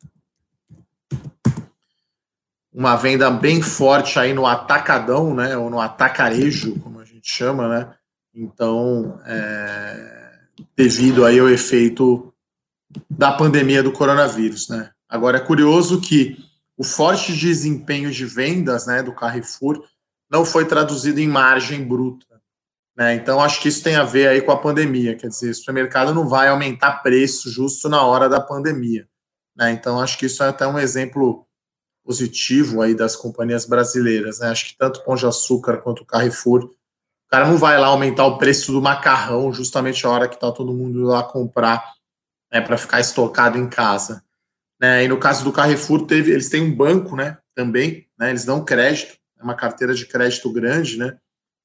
uma 2.73 2.95
venda 2.97 3.31
bem 3.31 3.61
forte 3.61 4.19
aí 4.19 4.33
no 4.33 4.47
atacadão, 4.47 5.35
né, 5.35 5.57
ou 5.57 5.69
no 5.69 5.81
atacarejo, 5.81 6.79
como 6.81 7.01
a 7.01 7.05
gente 7.05 7.31
chama, 7.31 7.69
né, 7.69 7.95
então, 8.35 9.21
é, 9.27 10.33
devido 10.77 11.25
aí 11.25 11.39
ao 11.39 11.49
efeito 11.49 12.32
da 13.09 13.33
pandemia 13.33 13.83
do 13.83 13.93
coronavírus, 13.93 14.69
né. 14.69 14.91
Agora, 15.09 15.39
é 15.39 15.41
curioso 15.41 16.01
que 16.01 16.37
o 16.77 16.85
forte 16.85 17.33
desempenho 17.37 18.11
de 18.11 18.25
vendas, 18.25 18.87
né, 18.87 19.03
do 19.03 19.15
Carrefour 19.15 19.85
não 20.31 20.45
foi 20.45 20.65
traduzido 20.65 21.21
em 21.21 21.29
margem 21.29 21.87
bruta, 21.87 22.41
né, 22.97 23.15
então 23.15 23.41
acho 23.41 23.61
que 23.61 23.69
isso 23.69 23.83
tem 23.83 23.97
a 23.97 24.05
ver 24.05 24.29
aí 24.29 24.41
com 24.41 24.53
a 24.53 24.57
pandemia, 24.57 25.15
quer 25.15 25.29
dizer, 25.29 25.51
o 25.51 25.55
supermercado 25.55 26.15
não 26.15 26.27
vai 26.27 26.49
aumentar 26.49 27.03
preço 27.03 27.51
justo 27.51 27.89
na 27.89 28.03
hora 28.03 28.29
da 28.29 28.41
pandemia, 28.41 29.07
né, 29.57 29.71
então 29.71 30.01
acho 30.01 30.19
que 30.19 30.27
isso 30.27 30.43
é 30.43 30.49
até 30.49 30.67
um 30.67 30.79
exemplo 30.79 31.47
positivo 32.05 32.83
aí 32.83 32.95
das 32.95 33.15
companhias 33.15 33.65
brasileiras, 33.65 34.41
né? 34.41 34.49
Acho 34.49 34.67
que 34.67 34.77
tanto 34.77 35.01
o 35.01 35.05
Pão 35.05 35.15
de 35.15 35.27
Açúcar 35.27 35.79
quanto 35.79 36.03
o 36.03 36.07
Carrefour, 36.07 36.65
o 36.65 36.71
cara 37.31 37.49
não 37.49 37.57
vai 37.57 37.79
lá 37.79 37.87
aumentar 37.87 38.27
o 38.27 38.39
preço 38.39 38.73
do 38.73 38.83
macarrão 38.83 39.53
justamente 39.53 40.05
a 40.07 40.11
hora 40.11 40.29
que 40.29 40.39
tá 40.39 40.51
todo 40.53 40.75
mundo 40.75 41.03
lá 41.05 41.23
comprar, 41.23 41.93
né, 42.53 42.61
para 42.61 42.77
ficar 42.77 43.01
estocado 43.01 43.59
em 43.59 43.69
casa. 43.69 44.23
Né? 44.81 45.05
E 45.05 45.09
no 45.09 45.19
caso 45.19 45.45
do 45.45 45.53
Carrefour, 45.53 46.07
teve, 46.07 46.33
eles 46.33 46.49
têm 46.49 46.63
um 46.63 46.75
banco, 46.75 47.17
né, 47.17 47.39
também, 47.55 48.07
né? 48.19 48.31
Eles 48.31 48.45
dão 48.45 48.65
crédito, 48.65 49.17
é 49.39 49.43
uma 49.43 49.55
carteira 49.55 49.95
de 49.95 50.07
crédito 50.07 50.51
grande, 50.53 50.99
né? 50.99 51.19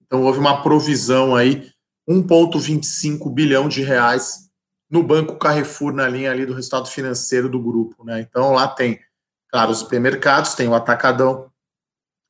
Então 0.05 0.23
houve 0.23 0.37
uma 0.39 0.61
provisão 0.61 1.35
aí 1.35 1.71
1.25 2.09 3.33
bilhão 3.33 3.69
de 3.69 3.81
reais 3.81 4.49
no 4.89 5.03
banco 5.03 5.37
Carrefour 5.37 5.93
na 5.93 6.07
linha 6.07 6.31
ali 6.31 6.45
do 6.45 6.53
resultado 6.53 6.87
financeiro 6.87 7.49
do 7.49 7.61
grupo, 7.61 8.03
né? 8.03 8.19
Então 8.19 8.53
lá 8.53 8.67
tem 8.67 8.99
Claro, 9.49 9.71
os 9.71 9.79
supermercados, 9.79 10.53
tem 10.55 10.67
o 10.67 10.75
atacadão, 10.75 11.49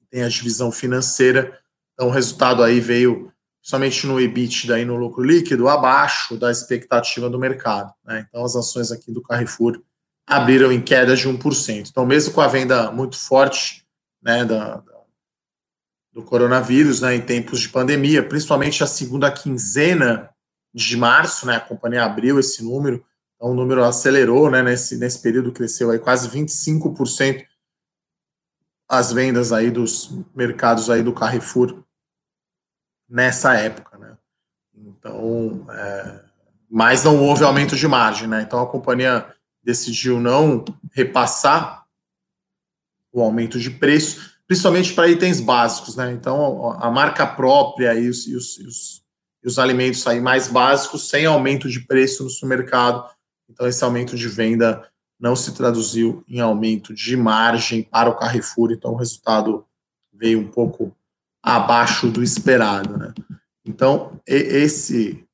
tem 0.10 0.24
a 0.24 0.30
divisão 0.30 0.72
financeira. 0.72 1.60
Então, 1.94 2.08
o 2.08 2.12
resultado 2.12 2.64
aí 2.64 2.80
veio 2.80 3.32
somente 3.68 4.08
no 4.08 4.18
EBIT, 4.18 4.66
daí 4.66 4.86
no 4.86 4.96
lucro 4.96 5.22
líquido, 5.22 5.68
abaixo 5.68 6.38
da 6.38 6.50
expectativa 6.50 7.30
do 7.30 7.38
mercado. 7.38 7.94
Né? 8.06 8.26
Então, 8.26 8.46
as 8.46 8.56
ações 8.56 8.94
aqui 8.94 9.12
do 9.12 9.22
Carrefour 9.22 9.82
abriram 10.26 10.72
em 10.72 10.82
queda 10.82 11.18
de 11.18 11.28
1%. 11.28 11.90
Então, 11.90 12.06
mesmo 12.06 12.34
com 12.34 12.40
a 12.40 12.48
venda 12.48 12.90
muito 12.94 13.20
forte 13.20 13.86
né, 14.24 14.46
da, 14.46 14.82
do 16.14 16.24
coronavírus 16.24 17.02
né, 17.02 17.14
em 17.14 17.20
tempos 17.20 17.60
de 17.60 17.68
pandemia, 17.68 18.24
principalmente 18.24 18.86
a 18.86 18.88
segunda 18.88 19.30
quinzena 19.30 20.30
de 20.74 20.96
março, 20.96 21.46
né, 21.46 21.58
a 21.58 21.60
companhia 21.60 22.06
abriu 22.06 22.40
esse 22.40 22.64
número, 22.64 23.04
então, 23.36 23.52
o 23.52 23.54
número 23.54 23.84
acelerou, 23.84 24.50
né, 24.50 24.64
nesse, 24.64 24.96
nesse 24.96 25.22
período 25.22 25.52
cresceu 25.52 25.92
aí 25.92 26.00
quase 26.00 26.30
25% 26.30 27.46
as 28.90 29.12
vendas 29.12 29.52
aí 29.52 29.70
dos 29.70 30.10
mercados 30.34 30.90
aí 30.90 31.04
do 31.04 31.12
Carrefour 31.12 31.84
nessa 33.10 33.56
época, 33.56 33.98
né? 33.98 34.18
Então, 34.76 35.66
é, 35.70 36.22
mas 36.70 37.04
não 37.04 37.22
houve 37.24 37.44
aumento 37.44 37.76
de 37.76 37.88
margem, 37.88 38.28
né? 38.28 38.42
Então 38.42 38.62
a 38.62 38.68
companhia 38.68 39.26
decidiu 39.64 40.20
não 40.20 40.64
repassar 40.92 41.86
o 43.12 43.22
aumento 43.22 43.60
de 43.60 43.72
preço, 43.72 44.38
principalmente 44.46 44.94
para 44.94 45.08
itens 45.08 45.40
básicos, 45.40 45.96
né? 45.96 46.12
Então 46.12 46.72
a 46.82 46.92
marca 46.92 47.26
própria 47.26 47.96
e 47.96 48.08
os, 48.08 48.28
e 48.28 48.36
os, 48.36 48.60
e 48.60 48.68
os, 48.68 49.04
e 49.44 49.48
os 49.48 49.60
alimentos 49.60 50.06
aí 50.06 50.20
mais 50.20 50.48
básicos 50.48 51.10
sem 51.10 51.26
aumento 51.26 51.70
de 51.70 51.80
preço 51.82 52.24
no 52.24 52.30
supermercado 52.30 53.10
então, 53.50 53.68
esse 53.68 53.84
aumento 53.84 54.16
de 54.16 54.28
venda 54.28 54.88
não 55.20 55.36
se 55.36 55.54
traduziu 55.54 56.24
em 56.28 56.40
aumento 56.40 56.94
de 56.94 57.16
margem 57.16 57.82
para 57.82 58.10
o 58.10 58.16
Carrefour, 58.16 58.72
então 58.72 58.92
o 58.92 58.98
resultado 58.98 59.66
veio 60.14 60.40
um 60.40 60.48
pouco 60.48 60.96
abaixo 61.48 62.10
do 62.10 62.22
esperado. 62.22 62.98
Né? 62.98 63.14
Então, 63.66 64.20
esse, 64.28 65.26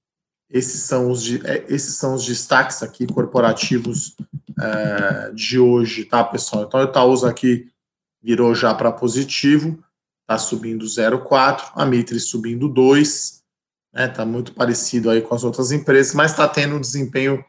esses, 0.48 0.82
são 0.82 1.10
os, 1.10 1.28
é, 1.44 1.66
esses 1.68 1.96
são 1.96 2.14
os 2.14 2.24
destaques 2.24 2.84
aqui 2.84 3.08
corporativos 3.08 4.16
é, 4.60 5.32
de 5.34 5.58
hoje, 5.58 6.06
tá, 6.06 6.24
pessoal? 6.24 6.66
Então, 6.66 6.80
o 6.80 6.84
Itaúsa 6.84 7.30
aqui 7.30 7.68
virou 8.22 8.54
já 8.54 8.76
para 8.76 8.92
positivo, 8.92 9.84
está 10.22 10.38
subindo 10.38 10.86
0,4, 10.86 11.72
a 11.74 11.84
Mitre 11.84 12.20
subindo 12.20 12.70
2, 12.70 13.42
né, 13.92 14.08
tá 14.08 14.24
muito 14.24 14.54
parecido 14.54 15.10
aí 15.10 15.22
com 15.22 15.34
as 15.34 15.44
outras 15.44 15.72
empresas, 15.72 16.14
mas 16.14 16.32
está 16.32 16.48
tendo 16.48 16.76
um 16.76 16.82
desempenho 16.82 17.44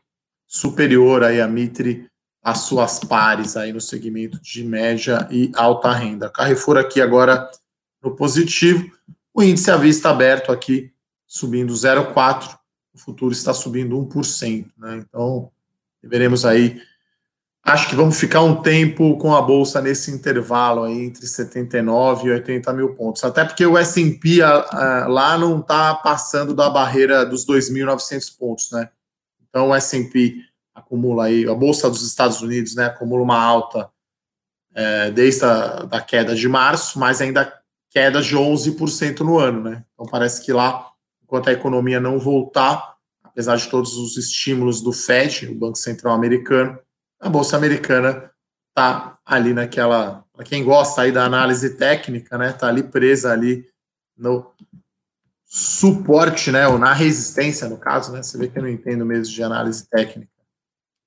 superior 0.46 1.22
aí 1.22 1.38
a 1.38 1.46
Mitre 1.46 2.06
às 2.42 2.60
suas 2.60 2.98
pares 2.98 3.56
aí 3.56 3.72
no 3.72 3.80
segmento 3.80 4.40
de 4.40 4.64
média 4.64 5.28
e 5.30 5.52
alta 5.54 5.92
renda. 5.92 6.30
Carrefour 6.30 6.78
aqui 6.78 7.00
agora 7.00 7.50
no 8.04 8.14
positivo, 8.14 8.90
o 9.32 9.42
índice 9.42 9.70
à 9.70 9.76
vista 9.76 10.10
aberto 10.10 10.52
aqui 10.52 10.92
subindo 11.26 11.72
0,4, 11.72 12.56
o 12.94 12.98
futuro 12.98 13.32
está 13.32 13.52
subindo 13.52 13.96
1%, 13.96 14.66
né? 14.78 15.04
Então, 15.08 15.50
veremos 16.02 16.44
aí 16.44 16.80
Acho 17.66 17.88
que 17.88 17.96
vamos 17.96 18.20
ficar 18.20 18.42
um 18.42 18.60
tempo 18.60 19.16
com 19.16 19.34
a 19.34 19.40
bolsa 19.40 19.80
nesse 19.80 20.10
intervalo 20.10 20.82
aí 20.82 21.06
entre 21.06 21.26
79 21.26 22.28
e 22.28 22.32
80 22.32 22.70
mil 22.74 22.94
pontos. 22.94 23.24
Até 23.24 23.42
porque 23.42 23.64
o 23.64 23.78
S&P 23.78 24.40
lá 25.08 25.38
não 25.38 25.60
está 25.60 25.94
passando 25.94 26.54
da 26.54 26.68
barreira 26.68 27.24
dos 27.24 27.46
2.900 27.46 28.36
pontos, 28.38 28.70
né? 28.70 28.90
Então, 29.48 29.70
o 29.70 29.74
S&P 29.74 30.42
acumula 30.74 31.24
aí, 31.24 31.48
a 31.48 31.54
Bolsa 31.54 31.88
dos 31.88 32.06
Estados 32.06 32.42
Unidos, 32.42 32.74
né, 32.74 32.86
acumula 32.86 33.22
uma 33.22 33.40
alta 33.40 33.88
é, 34.74 35.10
desde 35.12 35.44
a 35.46 35.84
da 35.84 36.02
queda 36.02 36.34
de 36.34 36.48
março, 36.48 36.98
mas 36.98 37.22
ainda 37.22 37.50
queda 37.94 38.20
de 38.20 38.36
11% 38.36 39.20
no 39.20 39.38
ano, 39.38 39.62
né? 39.62 39.84
Então, 39.94 40.04
parece 40.04 40.44
que 40.44 40.52
lá, 40.52 40.90
enquanto 41.22 41.48
a 41.48 41.52
economia 41.52 42.00
não 42.00 42.18
voltar, 42.18 42.96
apesar 43.22 43.54
de 43.54 43.68
todos 43.68 43.96
os 43.96 44.16
estímulos 44.16 44.82
do 44.82 44.92
Fed, 44.92 45.46
o 45.46 45.54
Banco 45.54 45.78
Central 45.78 46.12
Americano, 46.12 46.76
a 47.20 47.28
Bolsa 47.28 47.56
Americana 47.56 48.32
está 48.70 49.16
ali 49.24 49.54
naquela, 49.54 50.24
para 50.32 50.44
quem 50.44 50.64
gosta 50.64 51.02
aí 51.02 51.12
da 51.12 51.24
análise 51.24 51.76
técnica, 51.76 52.36
né, 52.36 52.50
está 52.50 52.66
ali 52.66 52.82
presa 52.82 53.32
ali 53.32 53.64
no 54.16 54.52
suporte, 55.44 56.50
né, 56.50 56.66
ou 56.66 56.76
na 56.78 56.92
resistência, 56.92 57.68
no 57.68 57.78
caso, 57.78 58.10
né, 58.12 58.24
você 58.24 58.36
vê 58.36 58.48
que 58.48 58.58
eu 58.58 58.62
não 58.62 58.68
entendo 58.68 59.06
mesmo 59.06 59.32
de 59.32 59.42
análise 59.42 59.88
técnica. 59.88 60.32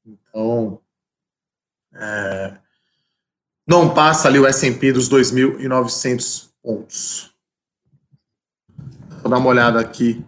Então, 0.05 0.79
é, 1.93 2.57
não 3.67 3.93
passa 3.93 4.29
ali 4.29 4.39
o 4.39 4.47
S&P 4.47 4.93
dos 4.93 5.09
2.900 5.09 6.46
pontos. 6.67 7.31
Vou 9.21 9.31
dar 9.31 9.37
uma 9.37 9.47
olhada 9.47 9.79
aqui. 9.79 10.21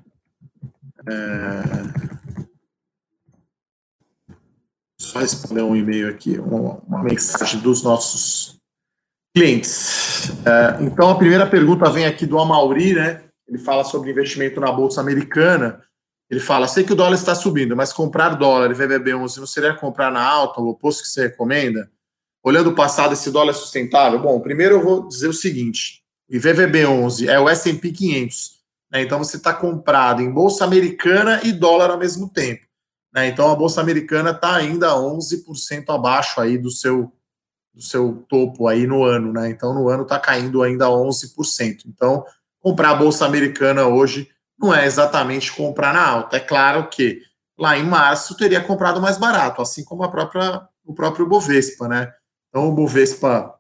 É, 1.05 1.63
só 4.98 5.19
responder 5.19 5.63
um 5.63 5.75
e-mail 5.75 6.10
aqui, 6.10 6.39
uma, 6.39 6.79
uma, 6.88 7.03
mensagem 7.03 7.60
dos 7.60 7.84
nossos 7.84 8.58
clientes. 9.36 10.29
É, 10.46 10.81
então, 10.84 11.10
a 11.10 11.17
primeira 11.17 11.46
pergunta 11.46 11.89
vem 11.89 12.05
aqui 12.05 12.25
do 12.25 12.39
Amauri, 12.39 12.93
né? 12.93 13.24
ele 13.48 13.58
fala 13.58 13.84
sobre 13.84 14.12
investimento 14.12 14.62
na 14.62 14.72
Bolsa 14.72 15.01
Americana. 15.01 15.84
Ele 16.29 16.39
fala: 16.39 16.67
sei 16.67 16.86
que 16.86 16.93
o 16.93 16.96
dólar 16.96 17.15
está 17.15 17.36
subindo, 17.36 17.75
mas 17.75 17.91
comprar 17.91 18.36
dólar 18.36 18.72
e 18.72 18.75
VBB11 18.75 19.38
não 19.38 19.48
seria 19.48 19.74
comprar 19.74 20.12
na 20.12 20.24
alta, 20.24 20.62
o 20.62 20.69
oposto 20.69 21.03
que 21.03 21.10
você 21.10 21.24
recomenda? 21.24 21.91
Olhando 22.41 22.69
o 22.69 22.75
passado, 22.75 23.13
esse 23.13 23.29
dólar 23.29 23.51
é 23.51 23.55
sustentável? 23.55 24.19
Bom, 24.19 24.39
primeiro 24.39 24.75
eu 24.75 24.84
vou 24.84 25.08
dizer 25.08 25.27
o 25.27 25.34
seguinte: 25.34 26.00
IVVB11 26.31 27.27
é 27.27 27.39
o 27.39 27.50
S&P 27.50 27.91
500. 27.91 28.59
Né? 28.91 29.01
Então 29.01 29.19
você 29.19 29.38
está 29.38 29.53
comprado 29.53 30.21
em 30.21 30.31
bolsa 30.31 30.63
americana 30.63 31.41
e 31.43 31.51
dólar 31.51 31.89
ao 31.89 31.98
mesmo 31.98 32.29
tempo. 32.29 32.65
Né? 33.13 33.27
Então 33.27 33.51
a 33.51 33.55
bolsa 33.55 33.81
americana 33.81 34.31
está 34.31 34.55
ainda 34.55 34.89
11% 34.89 35.86
abaixo 35.89 36.39
aí 36.39 36.57
do 36.57 36.69
seu 36.69 37.12
do 37.74 37.83
seu 37.83 38.25
topo 38.27 38.67
aí 38.67 38.88
no 38.88 39.03
ano, 39.03 39.31
né? 39.31 39.50
Então 39.50 39.74
no 39.74 39.88
ano 39.88 40.03
está 40.03 40.19
caindo 40.19 40.63
ainda 40.63 40.88
11%. 40.88 41.83
Então 41.88 42.25
comprar 42.59 42.91
a 42.91 42.95
bolsa 42.95 43.25
americana 43.25 43.86
hoje 43.86 44.29
não 44.57 44.74
é 44.74 44.86
exatamente 44.86 45.51
comprar 45.53 45.93
na 45.93 46.05
alta. 46.05 46.38
É 46.38 46.39
claro 46.39 46.89
que 46.89 47.21
lá 47.57 47.77
em 47.77 47.86
março 47.86 48.36
teria 48.36 48.59
comprado 48.59 49.00
mais 49.00 49.17
barato, 49.17 49.62
assim 49.62 49.83
como 49.83 50.03
a 50.03 50.09
própria 50.09 50.67
o 50.83 50.93
próprio 50.93 51.27
Bovespa, 51.27 51.88
né? 51.88 52.12
Então 52.50 52.67
o 52.67 52.74
Bovespa 52.74 53.59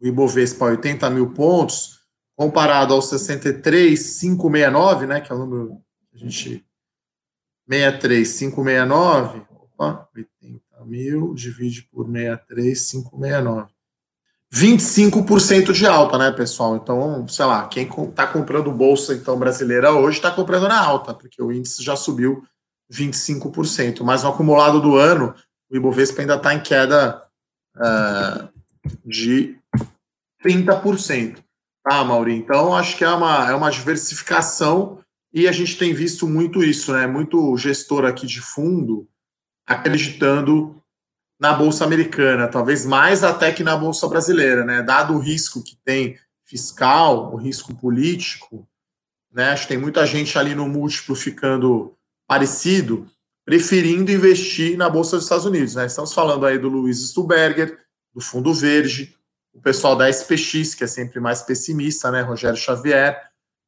o 0.00 0.06
Ibovespa 0.06 0.66
80 0.66 1.10
mil 1.10 1.32
pontos, 1.32 2.00
comparado 2.36 2.94
ao 2.94 3.02
63,569, 3.02 5.06
né, 5.06 5.20
que 5.20 5.32
é 5.32 5.34
o 5.34 5.38
número 5.38 5.80
que 6.10 6.16
a 6.16 6.18
gente 6.18 6.64
63569, 7.68 9.42
opa, 9.50 10.08
80 10.14 10.60
mil 10.84 11.34
divide 11.34 11.82
por 11.90 12.06
63569. 12.06 13.74
25% 14.52 15.72
de 15.72 15.86
alta, 15.86 16.16
né, 16.16 16.30
pessoal? 16.30 16.76
Então, 16.76 17.26
sei 17.26 17.44
lá, 17.44 17.66
quem 17.66 17.88
está 17.88 18.26
comprando 18.26 18.70
bolsa 18.70 19.12
então 19.12 19.38
brasileira 19.38 19.92
hoje 19.92 20.18
está 20.18 20.30
comprando 20.30 20.68
na 20.68 20.80
alta, 20.80 21.12
porque 21.12 21.42
o 21.42 21.52
índice 21.52 21.82
já 21.82 21.96
subiu 21.96 22.42
25%. 22.90 24.02
Mas 24.02 24.22
no 24.22 24.30
acumulado 24.30 24.80
do 24.80 24.96
ano, 24.96 25.34
o 25.70 25.76
Ibovespa 25.76 26.20
ainda 26.20 26.36
está 26.36 26.54
em 26.54 26.62
queda 26.62 27.22
uh, 27.76 28.48
de 29.04 29.58
30%. 30.44 31.38
Tá, 31.82 32.02
Mauri? 32.04 32.34
Então, 32.34 32.74
acho 32.74 32.96
que 32.96 33.04
é 33.04 33.08
uma, 33.08 33.48
é 33.48 33.54
uma 33.54 33.70
diversificação 33.70 34.98
e 35.32 35.46
a 35.46 35.52
gente 35.52 35.78
tem 35.78 35.94
visto 35.94 36.26
muito 36.26 36.64
isso, 36.64 36.92
né? 36.92 37.06
Muito 37.06 37.56
gestor 37.56 38.04
aqui 38.04 38.26
de 38.26 38.40
fundo 38.40 39.08
acreditando 39.66 40.82
na 41.38 41.52
Bolsa 41.52 41.84
Americana, 41.84 42.48
talvez 42.48 42.86
mais 42.86 43.22
até 43.22 43.52
que 43.52 43.62
na 43.62 43.76
Bolsa 43.76 44.08
Brasileira, 44.08 44.64
né? 44.64 44.82
Dado 44.82 45.14
o 45.14 45.18
risco 45.18 45.62
que 45.62 45.76
tem 45.84 46.18
fiscal, 46.44 47.34
o 47.34 47.36
risco 47.36 47.74
político, 47.74 48.66
né? 49.32 49.50
Acho 49.50 49.62
que 49.62 49.68
tem 49.68 49.78
muita 49.78 50.06
gente 50.06 50.38
ali 50.38 50.54
no 50.54 50.68
múltiplo 50.68 51.14
ficando 51.14 51.94
parecido, 52.26 53.06
preferindo 53.44 54.10
investir 54.10 54.76
na 54.76 54.88
Bolsa 54.88 55.16
dos 55.16 55.26
Estados 55.26 55.44
Unidos, 55.44 55.74
né? 55.74 55.86
Estamos 55.86 56.12
falando 56.12 56.46
aí 56.46 56.58
do 56.58 56.68
Luiz 56.68 56.98
Stuberger, 57.08 57.78
do 58.14 58.20
Fundo 58.20 58.52
Verde, 58.54 59.15
o 59.56 59.60
pessoal 59.60 59.96
da 59.96 60.08
SPX, 60.10 60.74
que 60.74 60.84
é 60.84 60.86
sempre 60.86 61.18
mais 61.18 61.40
pessimista, 61.40 62.10
né? 62.10 62.20
Rogério 62.20 62.58
Xavier. 62.58 63.18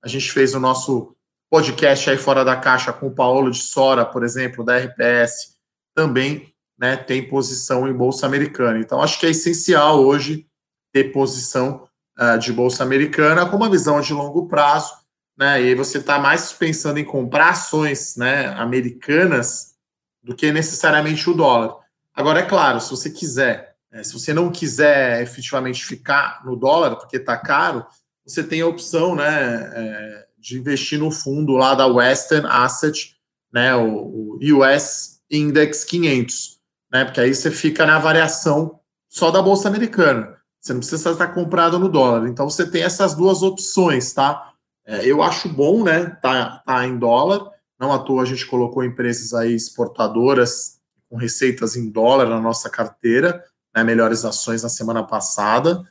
A 0.05 0.07
gente 0.07 0.31
fez 0.31 0.55
o 0.55 0.61
nosso 0.61 1.17
podcast 1.51 2.11
aí 2.11 2.19
fora 2.19 2.45
da 2.45 2.57
caixa 2.57 2.93
com 2.93 3.07
o 3.07 3.15
Paulo 3.15 3.51
de 3.51 3.59
Sora, 3.59 4.05
por 4.05 4.23
exemplo, 4.23 4.63
da 4.63 4.77
RPS, 4.77 5.57
também 5.95 6.53
né, 6.79 6.95
tem 6.95 7.27
posição 7.27 7.89
em 7.89 7.93
Bolsa 7.93 8.27
Americana. 8.27 8.79
Então, 8.79 9.03
acho 9.03 9.19
que 9.19 9.27
é 9.27 9.31
essencial 9.31 9.99
hoje 10.05 10.47
ter 10.93 11.05
posição 11.05 11.89
uh, 12.21 12.39
de 12.39 12.53
Bolsa 12.53 12.83
Americana 12.83 13.47
com 13.47 13.57
uma 13.57 13.71
visão 13.71 14.01
de 14.01 14.13
longo 14.13 14.47
prazo, 14.47 14.93
né? 15.37 15.63
E 15.63 15.69
aí 15.69 15.75
você 15.75 15.99
está 15.99 16.19
mais 16.19 16.53
pensando 16.53 16.99
em 16.99 17.05
comprar 17.05 17.51
ações 17.51 18.15
né, 18.17 18.49
americanas 18.49 19.75
do 20.23 20.37
que 20.37 20.53
necessariamente 20.53 21.29
o 21.31 21.35
dólar. 21.35 21.79
Agora, 22.15 22.41
é 22.41 22.47
claro, 22.47 22.81
se 22.81 22.91
você 22.91 23.09
quiser 23.09 23.68
é, 23.91 24.03
se 24.03 24.13
você 24.13 24.35
não 24.35 24.51
quiser 24.51 25.23
efetivamente 25.23 25.85
ficar 25.85 26.45
no 26.45 26.57
dólar, 26.57 26.97
porque 26.97 27.17
está 27.17 27.37
caro, 27.37 27.87
você 28.25 28.43
tem 28.43 28.61
a 28.61 28.67
opção 28.67 29.15
né, 29.15 29.71
é, 29.75 30.27
de 30.39 30.59
investir 30.59 30.99
no 30.99 31.11
fundo 31.11 31.53
lá 31.53 31.75
da 31.75 31.87
Western 31.87 32.47
Asset, 32.47 33.17
né, 33.53 33.75
o, 33.75 34.37
o 34.37 34.39
US 34.59 35.21
Index 35.31 35.85
500, 35.85 36.61
né, 36.93 37.05
porque 37.05 37.21
aí 37.21 37.35
você 37.35 37.51
fica 37.51 37.87
na 37.87 37.99
variação 37.99 38.79
só 39.09 39.31
da 39.31 39.41
Bolsa 39.41 39.69
Americana. 39.69 40.37
Você 40.61 40.73
não 40.73 40.81
precisa 40.81 41.13
estar 41.13 41.29
comprado 41.29 41.79
no 41.79 41.89
dólar. 41.89 42.29
Então 42.29 42.49
você 42.49 42.69
tem 42.69 42.83
essas 42.83 43.15
duas 43.15 43.43
opções, 43.43 44.13
tá? 44.13 44.53
É, 44.85 45.07
eu 45.07 45.23
acho 45.23 45.49
bom, 45.49 45.85
né? 45.85 46.07
Tá, 46.21 46.63
tá 46.67 46.85
em 46.85 46.99
dólar. 46.99 47.49
Não 47.79 47.93
à 47.93 47.99
toa 47.99 48.23
a 48.23 48.27
gente 48.27 48.45
colocou 48.45 48.85
empresas 48.85 49.33
aí 49.33 49.55
exportadoras 49.55 50.79
com 51.09 51.17
receitas 51.17 51.77
em 51.77 51.89
dólar 51.89 52.29
na 52.29 52.41
nossa 52.41 52.69
carteira 52.69 53.43
né, 53.79 53.85
melhores 53.85 54.25
ações 54.25 54.63
na 54.63 54.69
semana 54.69 55.03
passada. 55.03 55.83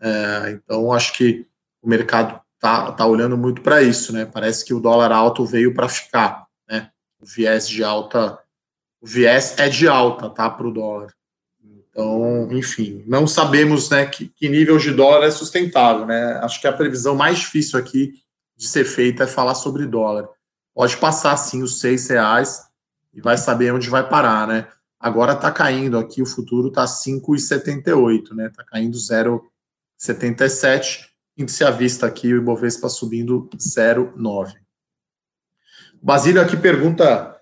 É, 0.00 0.50
então, 0.50 0.92
acho 0.92 1.12
que 1.12 1.46
o 1.82 1.88
mercado 1.88 2.40
está 2.54 2.92
tá 2.92 3.06
olhando 3.06 3.36
muito 3.36 3.62
para 3.62 3.82
isso. 3.82 4.12
Né? 4.12 4.24
Parece 4.24 4.64
que 4.64 4.74
o 4.74 4.80
dólar 4.80 5.12
alto 5.12 5.44
veio 5.44 5.74
para 5.74 5.88
ficar. 5.88 6.46
Né? 6.68 6.90
O 7.20 7.26
viés 7.26 7.68
de 7.68 7.84
alta, 7.84 8.38
o 9.00 9.06
viés 9.06 9.54
é 9.58 9.68
de 9.68 9.86
alta 9.86 10.30
tá, 10.30 10.48
para 10.48 10.66
o 10.66 10.72
dólar. 10.72 11.12
Então, 11.62 12.48
enfim, 12.50 13.04
não 13.06 13.24
sabemos 13.26 13.88
né, 13.88 14.04
que, 14.06 14.28
que 14.28 14.48
nível 14.48 14.78
de 14.78 14.90
dólar 14.90 15.26
é 15.26 15.30
sustentável. 15.30 16.06
Né? 16.06 16.40
Acho 16.42 16.60
que 16.60 16.66
a 16.66 16.72
previsão 16.72 17.14
mais 17.14 17.38
difícil 17.38 17.78
aqui 17.78 18.14
de 18.56 18.66
ser 18.66 18.84
feita 18.84 19.24
é 19.24 19.28
falar 19.28 19.54
sobre 19.54 19.86
dólar. 19.86 20.28
Pode 20.74 20.96
passar 20.96 21.36
sim 21.36 21.62
os 21.62 21.78
seis 21.78 22.08
reais 22.08 22.64
e 23.12 23.20
vai 23.20 23.36
saber 23.36 23.72
onde 23.72 23.88
vai 23.88 24.08
parar, 24.08 24.46
né? 24.48 24.66
Agora 25.04 25.34
está 25.34 25.52
caindo 25.52 25.98
aqui, 25.98 26.22
o 26.22 26.26
futuro 26.26 26.68
está 26.68 26.86
5,78, 26.86 28.34
né? 28.34 28.46
Está 28.46 28.64
caindo 28.64 28.96
0,77. 28.96 31.10
Índice 31.36 31.62
à 31.62 31.70
vista 31.70 32.06
aqui, 32.06 32.32
o 32.32 32.38
Ibovespa 32.38 32.88
subindo 32.88 33.46
0,9. 33.54 34.54
Basílio 36.02 36.40
aqui 36.40 36.56
pergunta 36.56 37.38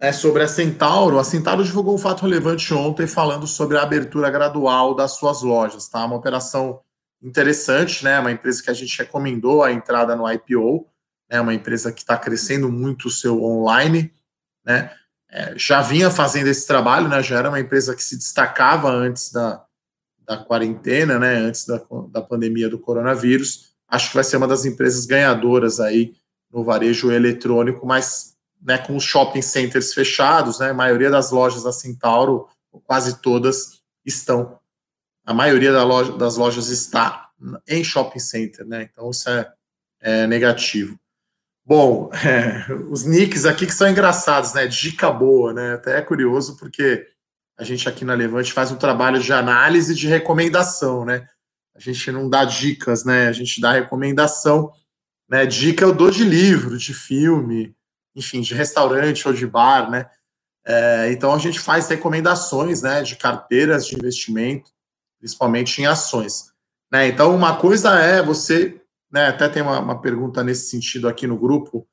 é, 0.00 0.10
sobre 0.10 0.42
a 0.42 0.48
Centauro. 0.48 1.18
A 1.18 1.24
Centauro 1.24 1.62
divulgou 1.62 1.94
um 1.94 1.98
fato 1.98 2.22
relevante 2.22 2.72
ontem 2.72 3.06
falando 3.06 3.46
sobre 3.46 3.76
a 3.76 3.82
abertura 3.82 4.30
gradual 4.30 4.94
das 4.94 5.12
suas 5.12 5.42
lojas, 5.42 5.90
tá? 5.90 6.02
Uma 6.06 6.16
operação 6.16 6.80
interessante, 7.22 8.02
né? 8.02 8.18
Uma 8.20 8.32
empresa 8.32 8.62
que 8.62 8.70
a 8.70 8.74
gente 8.74 8.96
recomendou 8.96 9.62
a 9.62 9.70
entrada 9.70 10.16
no 10.16 10.26
IPO, 10.32 10.88
né? 11.30 11.42
uma 11.42 11.52
empresa 11.52 11.92
que 11.92 12.00
está 12.00 12.16
crescendo 12.16 12.72
muito 12.72 13.08
o 13.08 13.10
seu 13.10 13.44
online, 13.44 14.10
né? 14.64 14.96
É, 15.32 15.54
já 15.56 15.80
vinha 15.80 16.10
fazendo 16.10 16.48
esse 16.48 16.66
trabalho, 16.66 17.08
né? 17.08 17.22
Já 17.22 17.38
era 17.38 17.48
uma 17.48 17.58
empresa 17.58 17.96
que 17.96 18.04
se 18.04 18.18
destacava 18.18 18.90
antes 18.90 19.32
da, 19.32 19.64
da 20.26 20.36
quarentena, 20.36 21.18
né? 21.18 21.36
Antes 21.36 21.64
da, 21.64 21.80
da 22.10 22.20
pandemia 22.20 22.68
do 22.68 22.78
coronavírus. 22.78 23.72
Acho 23.88 24.10
que 24.10 24.14
vai 24.14 24.24
ser 24.24 24.36
uma 24.36 24.46
das 24.46 24.66
empresas 24.66 25.06
ganhadoras 25.06 25.80
aí 25.80 26.14
no 26.52 26.62
varejo 26.62 27.10
eletrônico, 27.10 27.86
mas 27.86 28.36
né, 28.60 28.76
com 28.76 28.94
os 28.94 29.04
shopping 29.04 29.40
centers 29.40 29.94
fechados, 29.94 30.58
né? 30.58 30.70
A 30.70 30.74
maioria 30.74 31.10
das 31.10 31.30
lojas 31.30 31.62
da 31.62 31.72
Centauro, 31.72 32.46
quase 32.84 33.20
todas, 33.22 33.80
estão. 34.04 34.58
A 35.24 35.32
maioria 35.32 35.72
da 35.72 35.82
loja, 35.82 36.12
das 36.12 36.36
lojas 36.36 36.68
está 36.68 37.30
em 37.66 37.82
shopping 37.82 38.18
center, 38.18 38.66
né? 38.66 38.82
Então 38.92 39.08
isso 39.08 39.30
é, 39.30 39.50
é 39.98 40.26
negativo. 40.26 40.98
Bom, 41.64 42.10
é, 42.12 42.72
os 42.90 43.04
nicks 43.04 43.44
aqui 43.44 43.66
que 43.66 43.74
são 43.74 43.88
engraçados, 43.88 44.52
né? 44.54 44.66
Dica 44.66 45.10
boa, 45.10 45.52
né? 45.52 45.74
Até 45.74 45.98
é 45.98 46.02
curioso 46.02 46.56
porque 46.56 47.06
a 47.56 47.64
gente 47.64 47.88
aqui 47.88 48.04
na 48.04 48.14
Levante 48.14 48.52
faz 48.52 48.72
um 48.72 48.76
trabalho 48.76 49.20
de 49.20 49.32
análise 49.32 49.94
de 49.94 50.08
recomendação, 50.08 51.04
né? 51.04 51.28
A 51.74 51.80
gente 51.80 52.10
não 52.10 52.28
dá 52.28 52.44
dicas, 52.44 53.04
né? 53.04 53.28
A 53.28 53.32
gente 53.32 53.60
dá 53.60 53.72
recomendação, 53.72 54.72
né? 55.28 55.46
Dica 55.46 55.84
eu 55.84 55.94
dou 55.94 56.10
de 56.10 56.24
livro, 56.24 56.76
de 56.76 56.92
filme, 56.92 57.74
enfim, 58.14 58.40
de 58.40 58.54
restaurante 58.54 59.26
ou 59.26 59.32
de 59.32 59.46
bar, 59.46 59.90
né? 59.90 60.10
É, 60.66 61.10
então 61.12 61.32
a 61.32 61.38
gente 61.38 61.58
faz 61.60 61.88
recomendações, 61.88 62.82
né? 62.82 63.02
De 63.02 63.16
carteiras 63.16 63.86
de 63.86 63.94
investimento, 63.94 64.70
principalmente 65.18 65.80
em 65.80 65.86
ações. 65.86 66.52
Né? 66.90 67.08
Então 67.08 67.34
uma 67.34 67.56
coisa 67.56 67.98
é 67.98 68.22
você 68.22 68.81
né, 69.12 69.26
até 69.26 69.48
tem 69.48 69.62
uma, 69.62 69.78
uma, 69.78 70.00
pergunta 70.00 70.42
nesse 70.42 70.70
sentido 70.70 71.06
aqui 71.06 71.26
no 71.26 71.36
grupo. 71.36 71.86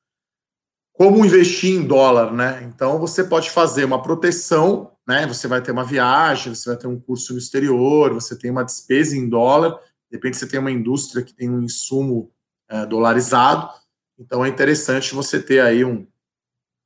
Como 0.93 1.25
investir 1.25 1.73
em 1.75 1.85
dólar, 1.85 2.33
né? 2.33 2.63
Então 2.63 2.97
você 2.97 3.23
pode 3.23 3.51
fazer 3.51 3.85
uma 3.85 4.01
proteção, 4.01 4.93
né? 5.07 5.27
Você 5.27 5.47
vai 5.47 5.61
ter 5.61 5.71
uma 5.71 5.83
viagem, 5.83 6.55
você 6.55 6.69
vai 6.69 6.77
ter 6.77 6.87
um 6.87 6.99
curso 6.99 7.33
no 7.33 7.39
exterior, 7.39 8.13
você 8.13 8.37
tem 8.37 8.49
uma 8.49 8.63
despesa 8.63 9.15
em 9.15 9.27
dólar, 9.27 9.71
de 10.09 10.17
repente 10.17 10.37
você 10.37 10.47
tem 10.47 10.59
uma 10.59 10.71
indústria 10.71 11.23
que 11.23 11.33
tem 11.33 11.49
um 11.49 11.61
insumo 11.61 12.31
é, 12.69 12.85
dolarizado, 12.85 13.69
então 14.17 14.43
é 14.43 14.49
interessante 14.49 15.15
você 15.15 15.41
ter 15.41 15.61
aí 15.61 15.83
um, 15.85 16.05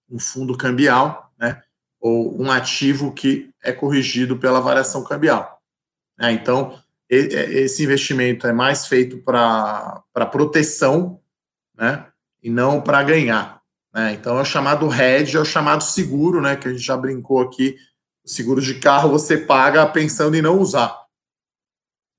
um 0.09 0.19
fundo 0.19 0.57
cambial, 0.57 1.31
né? 1.37 1.61
Ou 1.99 2.39
um 2.39 2.51
ativo 2.51 3.13
que 3.13 3.51
é 3.63 3.71
corrigido 3.71 4.37
pela 4.37 4.59
variação 4.59 5.03
cambial. 5.03 5.61
Né? 6.17 6.33
Então, 6.33 6.79
esse 7.13 7.83
investimento 7.83 8.47
é 8.47 8.53
mais 8.53 8.87
feito 8.87 9.17
para 9.17 10.03
proteção, 10.31 11.19
né? 11.75 12.07
E 12.41 12.49
não 12.49 12.81
para 12.81 13.01
ganhar. 13.03 13.61
Né? 13.93 14.13
Então 14.13 14.37
é 14.37 14.41
o 14.41 14.45
chamado 14.45 14.91
hedge, 14.93 15.37
é 15.37 15.39
o 15.39 15.45
chamado 15.45 15.83
seguro, 15.83 16.41
né? 16.41 16.55
Que 16.55 16.67
a 16.67 16.71
gente 16.71 16.83
já 16.83 16.97
brincou 16.97 17.39
aqui. 17.41 17.77
O 18.25 18.29
seguro 18.29 18.61
de 18.61 18.75
carro 18.79 19.09
você 19.09 19.37
paga 19.37 19.85
pensando 19.85 20.35
em 20.35 20.41
não 20.41 20.59
usar. 20.59 20.97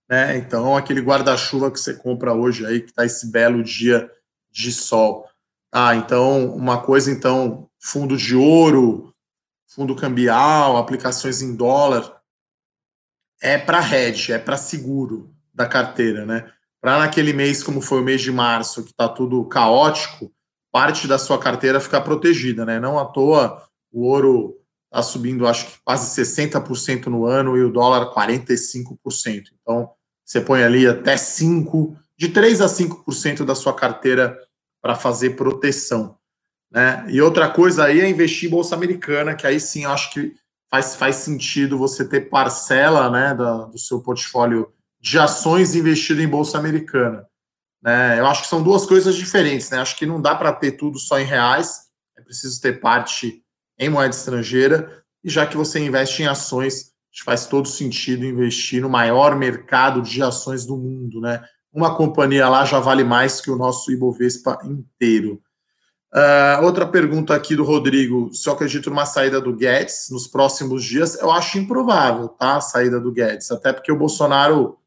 né? 0.09 0.37
Então, 0.37 0.77
aquele 0.77 1.01
guarda-chuva 1.01 1.71
que 1.71 1.81
você 1.81 1.95
compra 1.95 2.33
hoje 2.33 2.65
aí, 2.67 2.81
que 2.81 2.91
está 2.91 3.05
esse 3.05 3.31
belo 3.31 3.63
dia 3.63 4.11
de 4.51 4.73
sol. 4.73 5.29
Ah, 5.73 5.97
então, 5.97 6.55
uma 6.55 6.81
coisa, 6.81 7.11
então, 7.11 7.69
fundo 7.81 8.17
de 8.17 8.37
ouro, 8.37 9.13
fundo 9.67 9.97
cambial, 9.97 10.77
aplicações 10.77 11.43
em 11.43 11.57
dólar, 11.57 12.21
é 13.43 13.59
para 13.59 13.81
hedge, 13.81 14.33
é 14.33 14.39
para 14.39 14.57
seguro 14.57 15.35
da 15.53 15.67
carteira, 15.67 16.25
né? 16.25 16.51
Para 16.81 16.99
naquele 16.99 17.33
mês, 17.33 17.63
como 17.63 17.81
foi 17.81 18.01
o 18.01 18.05
mês 18.05 18.21
de 18.21 18.31
março, 18.31 18.83
que 18.83 18.91
está 18.91 19.09
tudo 19.09 19.45
caótico, 19.47 20.33
parte 20.73 21.07
da 21.07 21.19
sua 21.19 21.39
carteira 21.39 21.81
ficar 21.81 22.01
protegida, 22.03 22.65
né? 22.65 22.81
Não 22.81 22.99
à 22.99 23.05
toa 23.05 23.63
o 23.93 24.07
ouro 24.07 24.57
está 24.87 25.03
subindo, 25.03 25.47
acho 25.47 25.67
que 25.67 25.79
quase 25.85 26.21
60% 26.21 27.07
no 27.07 27.27
ano 27.27 27.57
e 27.57 27.63
o 27.63 27.73
dólar 27.73 28.13
45%. 28.13 29.51
Então, 29.61 29.91
você 30.25 30.41
põe 30.41 30.63
ali 30.63 30.87
até 30.87 31.15
5%, 31.15 31.97
de 32.17 32.29
3% 32.29 32.61
a 32.61 32.69
5% 32.69 33.45
da 33.45 33.55
sua 33.55 33.75
carteira 33.75 34.39
para 34.83 34.95
fazer 34.95 35.31
proteção. 35.31 36.17
Né? 36.71 37.07
E 37.09 37.21
outra 37.21 37.49
coisa 37.49 37.85
aí 37.85 38.01
é 38.01 38.09
investir 38.09 38.49
em 38.49 38.51
bolsa 38.51 38.75
americana, 38.75 39.35
que 39.35 39.47
aí 39.47 39.61
sim 39.61 39.85
acho 39.85 40.13
que 40.13 40.35
faz, 40.75 40.97
faz 40.97 41.17
sentido 41.17 41.79
você 41.79 42.05
ter 42.05 42.29
parcela 42.29 43.09
né, 43.09 43.33
da, 43.33 43.67
do 43.67 43.79
seu 43.79 44.01
portfólio 44.01 44.73
de 45.01 45.19
ações 45.21 45.77
investido 45.77 46.21
em 46.21 46.27
bolsa 46.27 46.59
americana. 46.59 47.25
Né? 47.81 48.19
Eu 48.19 48.27
acho 48.27 48.43
que 48.43 48.49
são 48.49 48.61
duas 48.61 48.85
coisas 48.85 49.15
diferentes. 49.15 49.71
Né? 49.71 49.79
Acho 49.79 49.97
que 49.97 50.05
não 50.05 50.21
dá 50.21 50.35
para 50.35 50.53
ter 50.53 50.73
tudo 50.73 50.99
só 50.99 51.21
em 51.21 51.25
reais, 51.25 51.83
é 52.19 52.23
preciso 52.23 52.61
ter 52.61 52.81
parte 52.81 53.41
em 53.79 53.89
moeda 53.89 54.15
estrangeira, 54.15 55.05
e 55.23 55.31
já 55.31 55.47
que 55.47 55.57
você 55.57 55.79
investe 55.79 56.23
em 56.23 56.27
ações, 56.27 56.93
faz 57.25 57.47
todo 57.47 57.69
sentido 57.69 58.25
investir 58.25 58.83
no 58.83 58.91
maior 58.91 59.37
mercado 59.37 60.03
de 60.03 60.23
ações 60.23 60.67
do 60.67 60.77
mundo, 60.77 61.21
né? 61.21 61.45
Uma 61.73 61.97
companhia 61.97 62.49
lá 62.49 62.65
já 62.65 62.81
vale 62.81 63.05
mais 63.05 63.41
que 63.41 63.51
o 63.51 63.57
nosso 63.57 63.93
Ibovespa 63.93 64.59
inteiro. 64.65 65.41
Uh, 66.15 66.65
outra 66.65 66.87
pergunta 66.87 67.35
aqui 67.35 67.57
do 67.57 67.65
Rodrigo: 67.65 68.33
se 68.33 68.49
eu 68.49 68.53
acredito 68.53 68.89
numa 68.89 69.05
saída 69.05 69.41
do 69.41 69.53
Guedes 69.53 70.09
nos 70.13 70.29
próximos 70.29 70.85
dias, 70.85 71.17
eu 71.17 71.29
acho 71.29 71.59
improvável, 71.59 72.29
tá? 72.29 72.57
A 72.57 72.61
saída 72.61 73.01
do 73.01 73.11
Guedes, 73.11 73.51
até 73.51 73.73
porque 73.73 73.91
o 73.91 73.99
Bolsonaro 73.99 74.79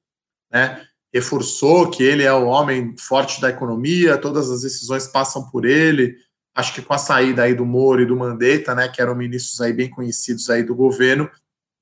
né, 0.49 0.87
reforçou 1.13 1.89
que 1.89 2.01
ele 2.01 2.23
é 2.23 2.31
o 2.31 2.45
homem 2.45 2.95
forte 2.97 3.41
da 3.41 3.49
economia, 3.49 4.17
todas 4.17 4.49
as 4.49 4.61
decisões 4.61 5.05
passam 5.05 5.49
por 5.49 5.65
ele. 5.65 6.15
Acho 6.55 6.73
que 6.73 6.81
com 6.81 6.93
a 6.93 6.97
saída 6.97 7.43
aí 7.43 7.53
do 7.53 7.65
Moro 7.65 8.01
e 8.01 8.05
do 8.05 8.15
Mandetta, 8.15 8.73
né, 8.73 8.87
que 8.87 9.01
eram 9.01 9.13
ministros 9.13 9.59
aí 9.59 9.73
bem 9.73 9.89
conhecidos 9.89 10.49
aí 10.49 10.63
do 10.63 10.73
governo, 10.73 11.29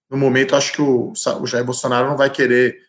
no 0.10 0.18
momento 0.18 0.56
acho 0.56 0.74
que 0.74 0.82
o, 0.82 1.14
o 1.14 1.46
Jair 1.46 1.64
Bolsonaro 1.64 2.10
não 2.10 2.18
vai 2.18 2.32
querer 2.32 2.80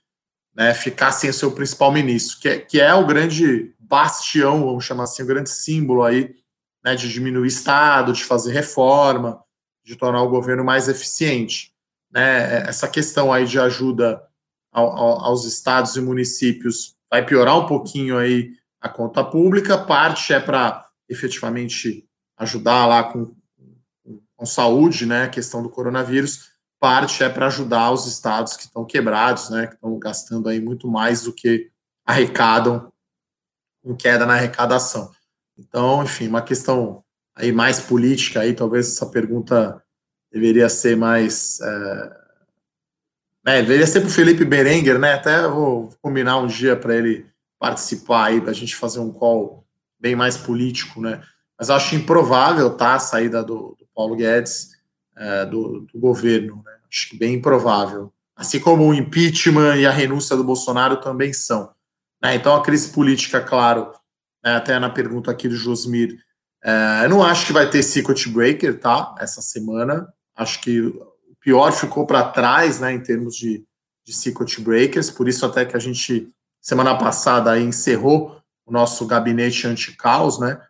né, 0.54 0.72
ficar 0.72 1.12
sem 1.12 1.28
o 1.28 1.34
seu 1.34 1.52
principal 1.52 1.92
ministro, 1.92 2.40
que 2.40 2.48
é, 2.48 2.58
que 2.58 2.80
é 2.80 2.94
o 2.94 3.06
grande 3.06 3.74
bastião, 3.78 4.64
vamos 4.64 4.86
chamar 4.86 5.04
assim, 5.04 5.22
o 5.22 5.26
grande 5.26 5.50
símbolo 5.50 6.02
aí 6.02 6.34
né, 6.86 6.94
de 6.94 7.12
diminuir 7.12 7.42
o 7.42 7.46
Estado, 7.46 8.12
de 8.12 8.22
fazer 8.22 8.52
reforma, 8.52 9.42
de 9.84 9.96
tornar 9.96 10.22
o 10.22 10.28
governo 10.28 10.64
mais 10.64 10.88
eficiente. 10.88 11.74
Né? 12.08 12.60
Essa 12.68 12.86
questão 12.86 13.32
aí 13.32 13.44
de 13.44 13.58
ajuda 13.58 14.22
ao, 14.70 14.96
ao, 14.96 15.24
aos 15.24 15.44
estados 15.44 15.96
e 15.96 16.00
municípios 16.00 16.94
vai 17.10 17.26
piorar 17.26 17.58
um 17.58 17.66
pouquinho 17.66 18.16
aí 18.16 18.52
a 18.80 18.88
conta 18.88 19.24
pública, 19.24 19.76
parte 19.76 20.32
é 20.32 20.38
para 20.38 20.86
efetivamente 21.08 22.08
ajudar 22.36 22.86
lá 22.86 23.02
com, 23.02 23.34
com 24.36 24.46
saúde, 24.46 25.06
né, 25.06 25.24
a 25.24 25.28
questão 25.28 25.64
do 25.64 25.68
coronavírus, 25.68 26.52
parte 26.78 27.24
é 27.24 27.28
para 27.28 27.46
ajudar 27.46 27.90
os 27.90 28.06
estados 28.06 28.56
que 28.56 28.62
estão 28.62 28.84
quebrados, 28.84 29.50
né, 29.50 29.66
que 29.66 29.74
estão 29.74 29.98
gastando 29.98 30.48
aí 30.48 30.60
muito 30.60 30.86
mais 30.86 31.22
do 31.22 31.32
que 31.32 31.68
arrecadam 32.04 32.92
com 33.82 33.96
queda 33.96 34.24
na 34.24 34.34
arrecadação. 34.34 35.15
Então, 35.58 36.02
enfim, 36.02 36.28
uma 36.28 36.42
questão 36.42 37.02
aí 37.34 37.52
mais 37.52 37.80
política 37.80 38.40
aí, 38.40 38.54
talvez 38.54 38.88
essa 38.88 39.06
pergunta 39.06 39.82
deveria 40.32 40.68
ser 40.68 40.96
mais 40.96 41.60
é, 41.60 42.26
né, 43.46 43.62
deveria 43.62 43.86
ser 43.86 44.00
para 44.00 44.08
o 44.08 44.12
Felipe 44.12 44.44
Berenguer, 44.44 44.98
né? 44.98 45.14
Até 45.14 45.46
vou 45.46 45.90
combinar 46.02 46.36
um 46.38 46.48
dia 46.48 46.74
para 46.74 46.96
ele 46.96 47.26
participar 47.60 48.24
aí, 48.24 48.40
para 48.40 48.50
a 48.50 48.54
gente 48.54 48.74
fazer 48.74 48.98
um 48.98 49.12
call 49.12 49.64
bem 50.00 50.16
mais 50.16 50.36
político, 50.36 51.00
né? 51.00 51.22
Mas 51.56 51.70
acho 51.70 51.94
improvável, 51.94 52.76
tá? 52.76 52.94
A 52.94 52.98
saída 52.98 53.44
do, 53.44 53.76
do 53.78 53.86
Paulo 53.94 54.16
Guedes 54.16 54.72
é, 55.16 55.46
do, 55.46 55.86
do, 55.92 56.00
governo, 56.00 56.56
né? 56.56 56.72
Acho 56.90 57.10
que 57.10 57.16
bem 57.16 57.34
improvável. 57.34 58.12
Assim 58.34 58.58
como 58.58 58.84
o 58.84 58.92
impeachment 58.92 59.76
e 59.76 59.86
a 59.86 59.92
renúncia 59.92 60.36
do 60.36 60.42
Bolsonaro 60.42 60.96
também 60.96 61.32
são. 61.32 61.70
Né? 62.20 62.34
Então, 62.34 62.54
a 62.54 62.62
crise 62.64 62.90
política, 62.90 63.40
claro? 63.40 63.92
Até 64.54 64.78
na 64.78 64.90
pergunta 64.90 65.30
aqui 65.30 65.48
do 65.48 65.56
Josmir, 65.56 66.16
é, 66.64 67.04
eu 67.04 67.10
não 67.10 67.22
acho 67.22 67.46
que 67.46 67.52
vai 67.52 67.68
ter 67.68 67.82
circuit 67.82 68.28
breaker, 68.28 68.78
tá? 68.78 69.14
Essa 69.18 69.40
semana. 69.40 70.12
Acho 70.34 70.60
que 70.60 70.80
o 70.80 71.36
pior 71.40 71.72
ficou 71.72 72.06
para 72.06 72.28
trás, 72.28 72.80
né? 72.80 72.92
Em 72.92 73.00
termos 73.00 73.36
de, 73.36 73.64
de 74.04 74.12
circuit 74.12 74.60
breakers. 74.60 75.10
Por 75.10 75.28
isso, 75.28 75.46
até 75.46 75.64
que 75.64 75.76
a 75.76 75.80
gente, 75.80 76.28
semana 76.60 76.96
passada, 76.96 77.52
aí, 77.52 77.62
encerrou 77.62 78.40
o 78.66 78.72
nosso 78.72 79.06
gabinete 79.06 79.66
anti-caos, 79.66 80.40
né? 80.40 80.60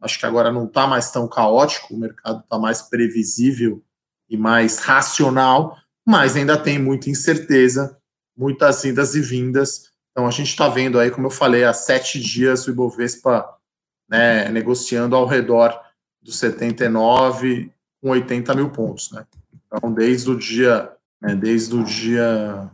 Acho 0.00 0.18
que 0.18 0.26
agora 0.26 0.52
não 0.52 0.66
está 0.66 0.86
mais 0.86 1.10
tão 1.10 1.26
caótico, 1.26 1.94
o 1.94 1.98
mercado 1.98 2.40
está 2.40 2.58
mais 2.58 2.82
previsível 2.82 3.82
e 4.28 4.36
mais 4.36 4.78
racional, 4.78 5.76
mas 6.06 6.36
ainda 6.36 6.56
tem 6.56 6.78
muita 6.78 7.08
incerteza, 7.08 7.96
muitas 8.36 8.84
idas 8.84 9.14
e 9.14 9.20
vindas. 9.20 9.90
Então 10.16 10.26
a 10.26 10.30
gente 10.30 10.48
está 10.48 10.66
vendo 10.66 10.98
aí, 10.98 11.10
como 11.10 11.26
eu 11.26 11.30
falei, 11.30 11.62
há 11.62 11.74
sete 11.74 12.18
dias 12.18 12.66
o 12.66 12.70
Ibovespa 12.70 13.54
né, 14.08 14.48
negociando 14.48 15.14
ao 15.14 15.26
redor 15.26 15.78
dos 16.22 16.38
79 16.38 17.70
com 18.00 18.08
80 18.08 18.54
mil 18.54 18.70
pontos, 18.70 19.12
né? 19.12 19.26
Então 19.66 19.92
desde 19.92 20.30
o 20.30 20.38
dia, 20.38 20.90
né, 21.20 21.36
desde 21.36 21.76
o 21.76 21.84
dia, 21.84 22.70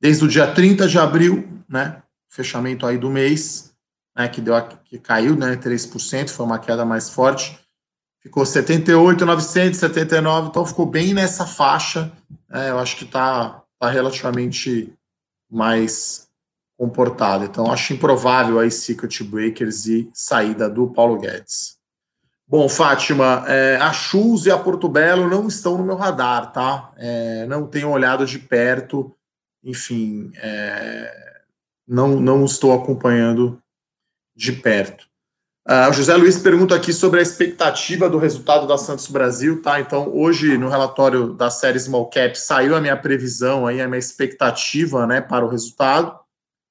desde 0.00 0.24
o 0.24 0.28
dia 0.28 0.52
30 0.52 0.88
de 0.88 0.98
abril, 0.98 1.48
né, 1.68 2.02
fechamento 2.28 2.84
aí 2.84 2.98
do 2.98 3.08
mês, 3.08 3.72
né, 4.16 4.26
que 4.26 4.40
deu 4.40 4.60
que 4.84 4.98
caiu, 4.98 5.36
né, 5.36 5.54
3%, 5.54 6.28
foi 6.28 6.44
uma 6.44 6.58
queda 6.58 6.84
mais 6.84 7.08
forte. 7.08 7.56
Ficou 8.20 8.44
78,979, 8.44 10.48
então 10.48 10.66
ficou 10.66 10.86
bem 10.86 11.14
nessa 11.14 11.46
faixa. 11.46 12.10
Né, 12.48 12.70
eu 12.70 12.80
acho 12.80 12.96
que 12.96 13.04
está 13.04 13.62
tá 13.78 13.88
relativamente 13.88 14.92
mais 15.48 16.27
comportado. 16.78 17.44
Então, 17.44 17.70
acho 17.70 17.92
improvável 17.92 18.60
aí 18.60 18.70
circuit 18.70 19.24
breakers 19.24 19.86
e 19.86 20.08
saída 20.14 20.70
do 20.70 20.86
Paulo 20.86 21.18
Guedes. 21.18 21.76
Bom, 22.46 22.66
Fátima, 22.68 23.44
é, 23.46 23.76
a 23.76 23.92
Chus 23.92 24.46
e 24.46 24.50
a 24.50 24.56
Porto 24.56 24.88
Belo 24.88 25.28
não 25.28 25.48
estão 25.48 25.76
no 25.76 25.84
meu 25.84 25.96
radar, 25.96 26.52
tá? 26.52 26.92
É, 26.96 27.44
não 27.46 27.66
tenho 27.66 27.90
olhado 27.90 28.24
de 28.24 28.38
perto, 28.38 29.14
enfim, 29.62 30.30
é, 30.36 31.42
não, 31.86 32.20
não 32.20 32.44
estou 32.44 32.72
acompanhando 32.72 33.60
de 34.34 34.52
perto. 34.52 35.08
Uh, 35.68 35.90
o 35.90 35.92
José 35.92 36.16
Luiz 36.16 36.38
pergunta 36.38 36.74
aqui 36.74 36.94
sobre 36.94 37.20
a 37.20 37.22
expectativa 37.22 38.08
do 38.08 38.16
resultado 38.16 38.66
da 38.66 38.78
Santos 38.78 39.06
Brasil, 39.08 39.60
tá? 39.60 39.78
Então, 39.78 40.10
hoje, 40.14 40.56
no 40.56 40.70
relatório 40.70 41.34
da 41.34 41.50
série 41.50 41.78
Small 41.78 42.08
Cap, 42.08 42.40
saiu 42.40 42.74
a 42.74 42.80
minha 42.80 42.96
previsão, 42.96 43.66
aí, 43.66 43.78
a 43.78 43.86
minha 43.86 43.98
expectativa 43.98 45.06
né, 45.06 45.20
para 45.20 45.44
o 45.44 45.48
resultado. 45.50 46.17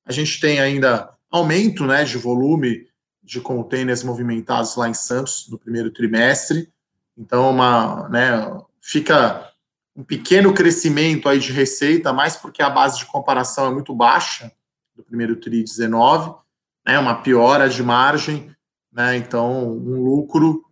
A 0.08 0.12
gente 0.12 0.39
tem 0.39 0.60
ainda 0.60 1.10
aumento 1.30 1.86
né, 1.86 2.04
de 2.04 2.17
volume 2.17 2.88
de 3.22 3.41
containers 3.41 4.04
movimentados 4.04 4.76
lá 4.76 4.88
em 4.88 4.93
Santos 4.93 5.48
no 5.50 5.60
primeiro 5.60 5.91
trimestre. 5.91 6.72
Então, 7.17 7.50
uma, 7.50 8.08
né, 8.10 8.62
fica 8.80 9.52
um 9.96 10.04
pequeno 10.04 10.54
crescimento 10.54 11.28
aí 11.28 11.39
de 11.39 11.52
receita, 11.52 12.13
mais 12.13 12.36
porque 12.38 12.62
a 12.62 12.70
base 12.70 13.00
de 13.00 13.06
comparação 13.06 13.67
é 13.67 13.74
muito 13.74 13.93
baixa 13.93 14.52
do 14.96 15.04
primeiro 15.04 15.36
TRI 15.36 15.63
19 15.63 16.48
né, 16.88 16.98
uma 16.98 17.22
piora 17.22 17.67
de 17.67 17.84
margem, 17.84 18.56
né, 18.91 19.17
então 19.17 19.67
um 19.67 20.02
lucro. 20.02 20.63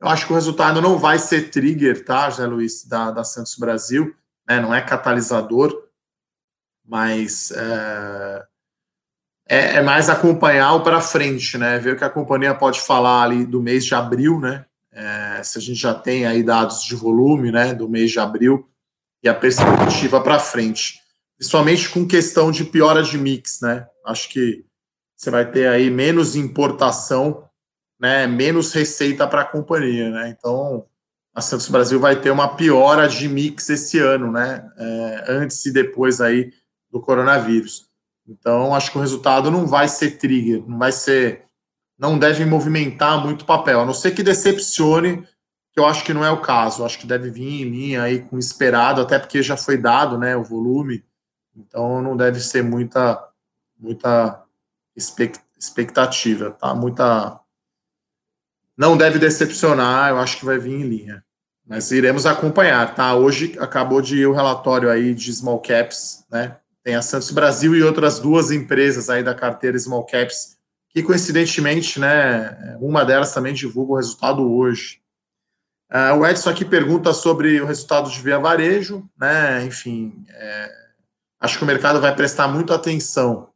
Eu 0.00 0.08
acho 0.08 0.26
que 0.26 0.32
o 0.32 0.36
resultado 0.36 0.80
não 0.80 0.98
vai 0.98 1.18
ser 1.18 1.50
trigger, 1.50 2.04
tá, 2.04 2.30
José 2.30 2.46
Luiz, 2.46 2.84
da, 2.84 3.10
da 3.10 3.24
Santos 3.24 3.56
Brasil, 3.56 4.14
né, 4.48 4.60
não 4.60 4.72
é 4.72 4.80
catalisador, 4.80 5.88
mas 6.86 7.50
é, 7.50 8.46
é, 9.48 9.76
é 9.76 9.82
mais 9.82 10.08
acompanhar 10.08 10.72
o 10.74 10.82
para 10.82 11.00
frente, 11.00 11.58
né, 11.58 11.78
ver 11.78 11.94
o 11.94 11.96
que 11.96 12.04
a 12.04 12.10
companhia 12.10 12.54
pode 12.54 12.80
falar 12.80 13.22
ali 13.22 13.44
do 13.44 13.62
mês 13.62 13.84
de 13.84 13.94
abril, 13.94 14.40
né, 14.40 14.64
é, 14.92 15.42
se 15.42 15.58
a 15.58 15.60
gente 15.60 15.78
já 15.78 15.94
tem 15.94 16.26
aí 16.26 16.42
dados 16.42 16.82
de 16.82 16.94
volume, 16.94 17.50
né, 17.50 17.74
do 17.74 17.88
mês 17.88 18.10
de 18.10 18.18
abril 18.18 18.68
e 19.22 19.28
a 19.28 19.34
perspectiva 19.34 20.20
para 20.20 20.38
frente, 20.38 21.00
principalmente 21.36 21.88
com 21.88 22.06
questão 22.06 22.50
de 22.50 22.64
piora 22.64 23.02
de 23.02 23.18
mix, 23.18 23.60
né, 23.60 23.86
acho 24.06 24.28
que 24.28 24.64
você 25.16 25.30
vai 25.30 25.50
ter 25.50 25.68
aí 25.68 25.90
menos 25.90 26.36
importação, 26.36 27.48
né, 28.00 28.26
menos 28.26 28.72
receita 28.72 29.26
para 29.26 29.42
a 29.42 29.46
companhia, 29.46 30.10
né? 30.10 30.28
Então, 30.28 30.84
a 31.34 31.40
Santos 31.40 31.68
Brasil 31.68 31.98
vai 31.98 32.20
ter 32.20 32.30
uma 32.30 32.54
piora 32.56 33.08
de 33.08 33.28
mix 33.28 33.68
esse 33.70 33.98
ano, 33.98 34.30
né? 34.30 34.70
É, 34.76 35.24
antes 35.28 35.64
e 35.66 35.72
depois 35.72 36.20
aí 36.20 36.52
do 36.90 37.00
coronavírus. 37.00 37.88
Então, 38.26 38.74
acho 38.74 38.90
que 38.90 38.98
o 38.98 39.00
resultado 39.00 39.50
não 39.50 39.66
vai 39.66 39.88
ser 39.88 40.12
trigger, 40.12 40.64
não 40.66 40.78
vai 40.78 40.92
ser, 40.92 41.44
não 41.98 42.18
deve 42.18 42.44
movimentar 42.44 43.22
muito 43.22 43.44
papel, 43.44 43.80
a 43.80 43.84
não 43.84 43.92
ser 43.92 44.12
que 44.12 44.22
decepcione, 44.22 45.26
que 45.72 45.80
eu 45.80 45.86
acho 45.86 46.04
que 46.04 46.14
não 46.14 46.24
é 46.24 46.30
o 46.30 46.40
caso. 46.40 46.84
Acho 46.84 46.98
que 46.98 47.06
deve 47.06 47.30
vir 47.30 47.62
em 47.62 47.68
linha 47.68 48.02
aí 48.02 48.20
com 48.20 48.38
esperado, 48.38 49.00
até 49.00 49.18
porque 49.18 49.42
já 49.42 49.56
foi 49.56 49.76
dado, 49.76 50.16
né, 50.16 50.36
o 50.36 50.44
volume. 50.44 51.04
Então, 51.56 52.00
não 52.00 52.16
deve 52.16 52.40
ser 52.40 52.62
muita, 52.62 53.28
muita 53.78 54.44
expectativa, 54.96 56.52
tá? 56.52 56.74
Muita, 56.74 57.40
não 58.76 58.96
deve 58.96 59.18
decepcionar. 59.18 60.10
Eu 60.10 60.18
acho 60.18 60.38
que 60.38 60.44
vai 60.44 60.58
vir 60.58 60.74
em 60.74 60.84
linha. 60.84 61.24
Mas 61.66 61.90
iremos 61.90 62.26
acompanhar, 62.26 62.94
tá? 62.94 63.14
Hoje 63.14 63.56
acabou 63.58 64.00
de 64.00 64.18
ir 64.18 64.26
o 64.26 64.34
relatório 64.34 64.90
aí 64.90 65.14
de 65.14 65.32
small 65.32 65.60
caps, 65.60 66.24
né? 66.30 66.58
Tem 66.84 66.94
a 66.94 67.02
Santos 67.02 67.30
Brasil 67.30 67.74
e 67.74 67.82
outras 67.82 68.20
duas 68.20 68.50
empresas 68.50 69.08
aí 69.08 69.22
da 69.22 69.34
carteira 69.34 69.78
small 69.78 70.04
caps, 70.04 70.58
que 70.90 71.02
coincidentemente, 71.02 71.98
né, 71.98 72.76
uma 72.80 73.04
delas 73.04 73.32
também 73.32 73.54
divulga 73.54 73.92
o 73.92 73.96
resultado 73.96 74.48
hoje. 74.52 75.00
Uh, 75.90 76.18
o 76.18 76.26
Edson 76.26 76.50
aqui 76.50 76.64
pergunta 76.64 77.12
sobre 77.12 77.60
o 77.60 77.66
resultado 77.66 78.10
de 78.10 78.20
Via 78.20 78.38
Varejo, 78.38 79.08
né? 79.18 79.64
Enfim, 79.64 80.24
é, 80.28 80.72
acho 81.40 81.58
que 81.58 81.64
o 81.64 81.66
mercado 81.66 82.00
vai 82.00 82.14
prestar 82.14 82.48
muita 82.48 82.74
atenção 82.74 83.50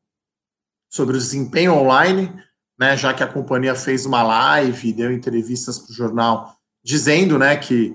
sobre 0.88 1.16
o 1.16 1.18
desempenho 1.18 1.74
online, 1.74 2.32
né? 2.78 2.96
Já 2.96 3.12
que 3.12 3.22
a 3.22 3.26
companhia 3.26 3.74
fez 3.74 4.06
uma 4.06 4.22
live, 4.22 4.92
deu 4.92 5.12
entrevistas 5.12 5.78
para 5.78 5.90
o 5.90 5.94
jornal 5.94 6.58
dizendo 6.88 7.38
né, 7.38 7.56
que, 7.56 7.94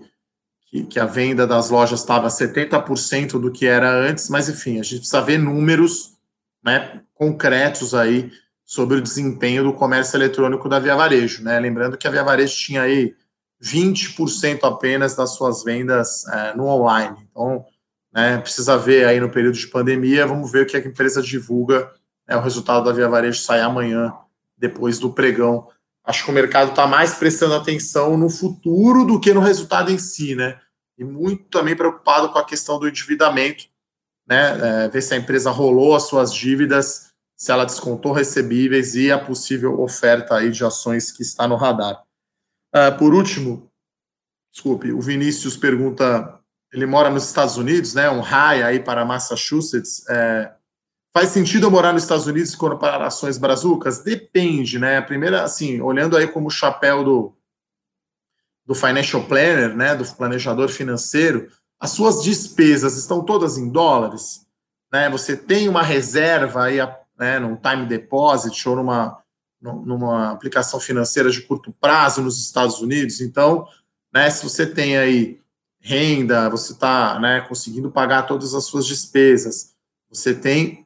que, 0.73 0.83
que 0.85 0.99
a 0.99 1.05
venda 1.05 1.45
das 1.45 1.69
lojas 1.69 1.99
estava 1.99 2.27
70% 2.27 3.39
do 3.39 3.51
que 3.51 3.67
era 3.67 3.91
antes, 3.91 4.27
mas 4.27 4.49
enfim, 4.49 4.79
a 4.79 4.83
gente 4.83 4.97
precisa 4.97 5.21
ver 5.21 5.37
números 5.37 6.17
né, 6.65 7.01
concretos 7.13 7.93
aí 7.93 8.31
sobre 8.65 8.97
o 8.97 9.01
desempenho 9.01 9.63
do 9.63 9.73
comércio 9.73 10.17
eletrônico 10.17 10.67
da 10.67 10.79
Via 10.79 10.95
Varejo. 10.95 11.43
Né? 11.43 11.59
Lembrando 11.59 11.95
que 11.95 12.07
a 12.07 12.09
Via 12.09 12.23
Varejo 12.23 12.55
tinha 12.55 12.81
aí 12.81 13.13
20% 13.61 14.63
apenas 14.63 15.15
das 15.15 15.35
suas 15.35 15.63
vendas 15.63 16.27
é, 16.27 16.55
no 16.55 16.65
online. 16.65 17.17
Então, 17.29 17.63
né, 18.11 18.39
precisa 18.39 18.75
ver 18.75 19.05
aí 19.05 19.19
no 19.19 19.29
período 19.29 19.55
de 19.55 19.67
pandemia, 19.67 20.25
vamos 20.25 20.51
ver 20.51 20.63
o 20.63 20.65
que 20.65 20.75
a 20.75 20.79
empresa 20.79 21.21
divulga. 21.21 21.91
Né, 22.27 22.35
o 22.35 22.41
resultado 22.41 22.83
da 22.83 22.91
Via 22.91 23.07
Varejo 23.07 23.39
sai 23.39 23.61
amanhã, 23.61 24.11
depois 24.57 24.97
do 24.97 25.13
pregão 25.13 25.67
acho 26.03 26.25
que 26.25 26.31
o 26.31 26.33
mercado 26.33 26.71
está 26.71 26.85
mais 26.85 27.15
prestando 27.15 27.55
atenção 27.55 28.17
no 28.17 28.29
futuro 28.29 29.05
do 29.05 29.19
que 29.19 29.33
no 29.33 29.39
resultado 29.39 29.91
em 29.91 29.97
si, 29.97 30.35
né? 30.35 30.59
E 30.97 31.03
muito 31.03 31.45
também 31.45 31.75
preocupado 31.75 32.29
com 32.29 32.37
a 32.37 32.45
questão 32.45 32.77
do 32.77 32.87
endividamento, 32.87 33.65
né? 34.27 34.85
É, 34.85 34.89
ver 34.89 35.01
se 35.01 35.13
a 35.13 35.17
empresa 35.17 35.49
rolou 35.49 35.95
as 35.95 36.03
suas 36.03 36.33
dívidas, 36.33 37.13
se 37.35 37.51
ela 37.51 37.65
descontou 37.65 38.11
recebíveis 38.11 38.95
e 38.95 39.11
a 39.11 39.17
possível 39.17 39.79
oferta 39.81 40.35
aí 40.35 40.51
de 40.51 40.63
ações 40.63 41.11
que 41.11 41.23
está 41.23 41.47
no 41.47 41.55
radar. 41.55 42.03
Uh, 42.75 42.97
por 42.97 43.13
último, 43.13 43.71
desculpe, 44.51 44.91
o 44.91 45.01
Vinícius 45.01 45.55
pergunta, 45.55 46.39
ele 46.71 46.85
mora 46.85 47.09
nos 47.09 47.25
Estados 47.25 47.57
Unidos, 47.57 47.93
né? 47.93 48.09
Um 48.09 48.21
raio 48.21 48.65
aí 48.65 48.79
para 48.79 49.05
Massachusetts. 49.05 50.07
É, 50.09 50.53
Faz 51.15 51.29
sentido 51.29 51.67
eu 51.67 51.71
morar 51.71 51.93
nos 51.93 52.01
Estados 52.01 52.25
Unidos 52.25 52.55
com 52.55 52.67
ações 52.67 53.37
brazucas? 53.37 53.99
Depende, 53.99 54.79
né? 54.79 54.97
A 54.97 55.01
primeira, 55.01 55.43
assim, 55.43 55.79
olhando 55.79 56.17
aí 56.17 56.27
como 56.27 56.49
chapéu 56.49 57.03
do, 57.03 57.37
do 58.65 58.73
financial 58.73 59.23
planner, 59.23 59.75
né, 59.75 59.95
do 59.95 60.03
planejador 60.15 60.69
financeiro, 60.69 61.51
as 61.79 61.91
suas 61.91 62.23
despesas 62.23 62.97
estão 62.97 63.23
todas 63.23 63.59
em 63.59 63.69
dólares, 63.69 64.47
né? 64.91 65.07
Você 65.11 65.37
tem 65.37 65.69
uma 65.69 65.83
reserva 65.83 66.63
aí, 66.63 66.77
né, 67.19 67.37
num 67.37 67.55
time 67.55 67.85
deposit 67.85 68.67
ou 68.67 68.77
numa 68.77 69.21
numa 69.61 70.31
aplicação 70.31 70.77
financeira 70.77 71.31
de 71.31 71.41
curto 71.41 71.73
prazo 71.79 72.21
nos 72.21 72.37
Estados 72.37 72.81
Unidos. 72.81 73.21
Então, 73.21 73.65
né, 74.13 74.29
se 74.29 74.43
você 74.43 74.65
tem 74.65 74.97
aí 74.97 75.39
renda, 75.79 76.49
você 76.49 76.73
está 76.73 77.17
né, 77.17 77.39
conseguindo 77.47 77.89
pagar 77.89 78.23
todas 78.23 78.53
as 78.53 78.65
suas 78.65 78.85
despesas, 78.85 79.73
você 80.09 80.35
tem 80.35 80.82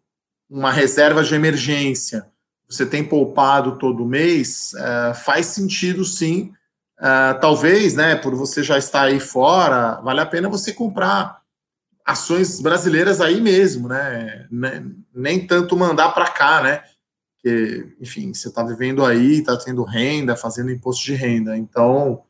uma 0.49 0.71
reserva 0.71 1.23
de 1.23 1.35
emergência, 1.35 2.25
você 2.69 2.85
tem 2.85 3.03
poupado 3.03 3.77
todo 3.77 4.05
mês, 4.05 4.73
é, 4.73 5.13
faz 5.13 5.47
sentido 5.47 6.03
sim. 6.03 6.51
É, 6.99 7.33
talvez, 7.35 7.95
né, 7.95 8.15
por 8.15 8.35
você 8.35 8.63
já 8.63 8.77
estar 8.77 9.03
aí 9.03 9.19
fora, 9.19 10.01
vale 10.01 10.19
a 10.19 10.25
pena 10.25 10.49
você 10.49 10.73
comprar 10.73 11.41
ações 12.07 12.61
brasileiras 12.61 13.19
aí 13.19 13.41
mesmo, 13.41 13.89
né? 13.89 14.47
Nem 15.13 15.45
tanto 15.45 15.75
mandar 15.75 16.13
para 16.13 16.29
cá, 16.29 16.63
né? 16.63 16.81
Que, 17.39 17.93
enfim, 17.99 18.33
você 18.33 18.47
está 18.47 18.63
vivendo 18.63 19.05
aí, 19.05 19.39
está 19.39 19.57
tendo 19.57 19.83
renda, 19.83 20.33
fazendo 20.37 20.71
imposto 20.71 21.03
de 21.03 21.13
renda. 21.13 21.57
Então, 21.57 22.23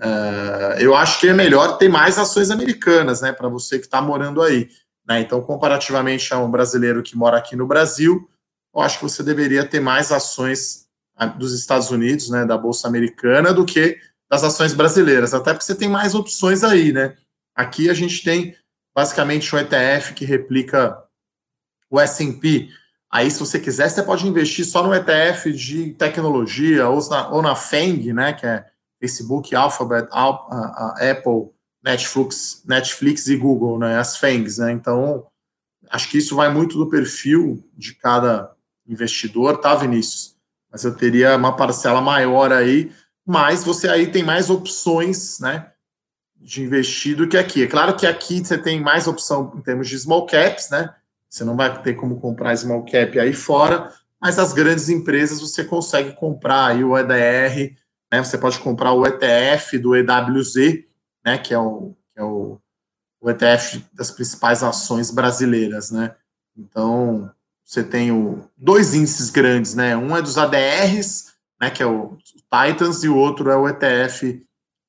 é, 0.00 0.78
eu 0.80 0.96
acho 0.96 1.20
que 1.20 1.28
é 1.28 1.34
melhor 1.34 1.76
ter 1.76 1.90
mais 1.90 2.18
ações 2.18 2.50
americanas, 2.50 3.20
né? 3.20 3.30
Para 3.30 3.50
você 3.50 3.78
que 3.78 3.84
está 3.84 4.00
morando 4.00 4.40
aí. 4.40 4.68
Né? 5.08 5.20
Então, 5.20 5.40
comparativamente 5.40 6.34
a 6.34 6.38
um 6.38 6.50
brasileiro 6.50 7.02
que 7.02 7.16
mora 7.16 7.38
aqui 7.38 7.56
no 7.56 7.66
Brasil, 7.66 8.28
eu 8.74 8.80
acho 8.82 8.98
que 8.98 9.04
você 9.04 9.22
deveria 9.22 9.64
ter 9.64 9.80
mais 9.80 10.12
ações 10.12 10.86
ah, 11.16 11.26
dos 11.26 11.58
Estados 11.58 11.90
Unidos, 11.90 12.28
né, 12.28 12.44
da 12.44 12.58
Bolsa 12.58 12.86
Americana, 12.86 13.52
do 13.52 13.64
que 13.64 13.98
das 14.30 14.44
ações 14.44 14.74
brasileiras, 14.74 15.32
até 15.32 15.52
porque 15.52 15.64
você 15.64 15.74
tem 15.74 15.88
mais 15.88 16.14
opções 16.14 16.62
aí, 16.62 16.92
né? 16.92 17.16
Aqui 17.56 17.88
a 17.88 17.94
gente 17.94 18.22
tem 18.22 18.54
basicamente 18.94 19.54
o 19.54 19.58
ETF 19.58 20.12
que 20.12 20.26
replica 20.26 21.02
o 21.90 21.98
S&P. 21.98 22.68
Aí, 23.10 23.30
se 23.30 23.40
você 23.40 23.58
quiser, 23.58 23.88
você 23.88 24.02
pode 24.02 24.28
investir 24.28 24.66
só 24.66 24.86
no 24.86 24.94
ETF 24.94 25.50
de 25.52 25.94
tecnologia 25.94 26.86
ou 26.88 27.08
na, 27.08 27.30
ou 27.30 27.40
na 27.40 27.56
FANG, 27.56 28.12
né, 28.12 28.34
que 28.34 28.46
é 28.46 28.66
Facebook, 29.00 29.54
Alphabet, 29.54 30.06
Apple, 30.12 31.50
Netflix, 31.88 32.62
Netflix 32.66 33.28
e 33.28 33.36
Google, 33.36 33.78
né, 33.78 33.98
as 33.98 34.18
FANGs, 34.18 34.58
né? 34.58 34.72
Então, 34.72 35.26
acho 35.90 36.10
que 36.10 36.18
isso 36.18 36.36
vai 36.36 36.52
muito 36.52 36.76
do 36.76 36.90
perfil 36.90 37.64
de 37.74 37.94
cada 37.94 38.52
investidor, 38.86 39.56
tá, 39.56 39.74
Vinícius? 39.74 40.36
Mas 40.70 40.84
eu 40.84 40.94
teria 40.94 41.34
uma 41.34 41.56
parcela 41.56 42.02
maior 42.02 42.52
aí, 42.52 42.92
mas 43.26 43.64
você 43.64 43.88
aí 43.88 44.06
tem 44.06 44.22
mais 44.22 44.50
opções, 44.50 45.40
né, 45.40 45.72
de 46.36 46.62
investir 46.62 47.16
do 47.16 47.26
que 47.26 47.38
aqui. 47.38 47.62
É 47.62 47.66
claro 47.66 47.96
que 47.96 48.06
aqui 48.06 48.44
você 48.44 48.58
tem 48.58 48.80
mais 48.80 49.06
opção 49.06 49.54
em 49.56 49.62
termos 49.62 49.88
de 49.88 49.98
small 49.98 50.26
caps, 50.26 50.68
né? 50.70 50.94
Você 51.28 51.42
não 51.42 51.56
vai 51.56 51.82
ter 51.82 51.94
como 51.94 52.20
comprar 52.20 52.56
small 52.56 52.84
cap 52.84 53.18
aí 53.18 53.32
fora, 53.32 53.92
mas 54.20 54.38
as 54.38 54.52
grandes 54.52 54.88
empresas 54.90 55.40
você 55.40 55.64
consegue 55.64 56.12
comprar 56.12 56.66
aí 56.66 56.84
o 56.84 56.96
EDR, 56.96 57.74
né? 58.12 58.22
Você 58.22 58.36
pode 58.36 58.58
comprar 58.58 58.92
o 58.92 59.06
ETF 59.06 59.78
do 59.78 59.96
EWZ, 59.96 60.84
né, 61.28 61.36
que 61.36 61.52
é 61.52 61.58
o, 61.58 61.94
que 62.14 62.20
é 62.20 62.24
o, 62.24 62.58
o 63.20 63.30
ETF 63.30 63.84
das 63.92 64.10
principais 64.10 64.62
ações 64.62 65.10
brasileiras, 65.10 65.90
né? 65.90 66.14
Então, 66.56 67.30
você 67.62 67.84
tem 67.84 68.10
o, 68.10 68.48
dois 68.56 68.94
índices 68.94 69.28
grandes, 69.28 69.74
né? 69.74 69.94
Um 69.94 70.16
é 70.16 70.22
dos 70.22 70.38
ADRs, 70.38 71.34
né, 71.60 71.68
que 71.70 71.82
é 71.82 71.86
o 71.86 72.16
Titans, 72.24 73.04
e 73.04 73.08
o 73.08 73.16
outro 73.16 73.50
é 73.50 73.56
o 73.56 73.68
ETF 73.68 74.42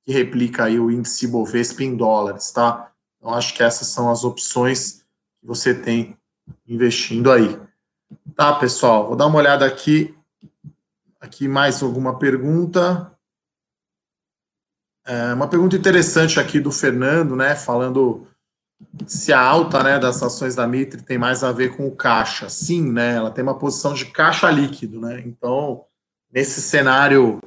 que 0.06 0.14
replica 0.14 0.64
aí 0.64 0.80
o 0.80 0.90
índice 0.90 1.28
Bovespa 1.28 1.84
em 1.84 1.96
dólares, 1.96 2.52
tá? 2.52 2.90
Então, 3.18 3.34
acho 3.34 3.54
que 3.54 3.62
essas 3.62 3.90
são 3.90 4.10
as 4.10 4.24
opções 4.24 5.04
que 5.42 5.46
você 5.46 5.74
tem 5.74 6.18
investindo 6.66 7.30
aí. 7.32 7.60
Tá, 8.34 8.54
pessoal? 8.54 9.08
Vou 9.08 9.18
dar 9.18 9.28
uma 9.28 9.40
olhada 9.40 9.66
aqui. 9.66 10.16
Aqui 11.20 11.50
mais 11.50 11.84
alguma 11.84 12.18
pergunta. 12.18 13.12
É 15.10 15.34
uma 15.34 15.48
pergunta 15.48 15.76
interessante 15.76 16.40
aqui 16.40 16.60
do 16.60 16.72
Fernando, 16.72 17.36
né? 17.36 17.56
Falando 17.56 18.28
se 19.08 19.34
a 19.34 19.42
alta 19.42 19.82
né, 19.82 19.98
das 19.98 20.22
ações 20.22 20.54
da 20.54 20.68
Mitre 20.68 21.02
tem 21.02 21.18
mais 21.18 21.44
a 21.44 21.52
ver 21.52 21.76
com 21.76 21.88
o 21.88 21.96
caixa. 21.96 22.48
Sim, 22.48 22.92
né? 22.92 23.16
Ela 23.16 23.32
tem 23.32 23.44
uma 23.44 23.58
posição 23.58 23.96
de 23.96 24.06
caixa 24.06 24.52
líquido, 24.52 25.02
né? 25.02 25.24
Então, 25.26 25.84
nesse 26.32 26.62
cenário, 26.62 27.42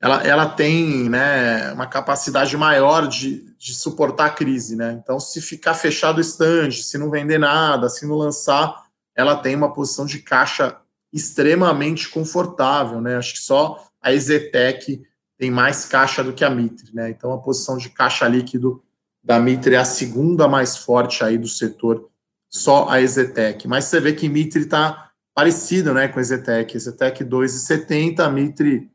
ela, 0.00 0.22
ela 0.22 0.46
tem 0.46 1.10
né, 1.10 1.72
uma 1.72 1.88
capacidade 1.88 2.56
maior 2.56 3.08
de, 3.08 3.56
de 3.58 3.74
suportar 3.74 4.26
a 4.26 4.30
crise, 4.30 4.76
né? 4.76 4.92
Então, 5.02 5.18
se 5.18 5.40
ficar 5.40 5.74
fechado 5.74 6.18
o 6.18 6.20
stand, 6.20 6.70
se 6.70 6.96
não 6.96 7.10
vender 7.10 7.38
nada, 7.38 7.88
se 7.88 8.06
não 8.06 8.14
lançar, 8.14 8.84
ela 9.16 9.34
tem 9.34 9.56
uma 9.56 9.72
posição 9.72 10.06
de 10.06 10.20
caixa 10.20 10.76
extremamente 11.12 12.08
confortável, 12.08 13.00
né? 13.00 13.16
Acho 13.16 13.32
que 13.32 13.40
só 13.40 13.84
a 14.00 14.12
Ezetec 14.12 15.02
tem 15.40 15.50
mais 15.50 15.86
caixa 15.86 16.22
do 16.22 16.34
que 16.34 16.44
a 16.44 16.50
Mitre, 16.50 16.94
né? 16.94 17.08
Então 17.08 17.32
a 17.32 17.38
posição 17.38 17.78
de 17.78 17.88
caixa 17.88 18.28
líquido 18.28 18.82
da 19.24 19.40
Mitre 19.40 19.74
é 19.74 19.78
a 19.78 19.86
segunda 19.86 20.46
mais 20.46 20.76
forte 20.76 21.24
aí 21.24 21.38
do 21.38 21.48
setor, 21.48 22.10
só 22.46 22.90
a 22.90 23.00
Exetec. 23.00 23.66
Mas 23.66 23.86
você 23.86 23.98
vê 24.00 24.12
que 24.12 24.28
Mitre 24.28 24.64
está 24.64 25.10
parecido, 25.34 25.94
né, 25.94 26.08
com 26.08 26.18
a 26.18 26.20
Exetec. 26.20 26.76
Exetec 26.76 27.24
2,70, 27.24 28.20
a 28.20 28.28
Mitre 28.28 28.90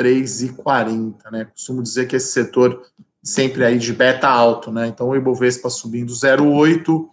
3,40, 0.00 1.30
né? 1.30 1.44
Costumo 1.44 1.82
dizer 1.82 2.08
que 2.08 2.16
esse 2.16 2.32
setor 2.32 2.82
sempre 3.22 3.62
aí 3.62 3.78
de 3.78 3.92
beta 3.92 4.26
alto, 4.26 4.72
né? 4.72 4.86
Então 4.86 5.10
o 5.10 5.16
Ibovespa 5.16 5.68
subindo 5.68 6.14
0,8, 6.14 7.10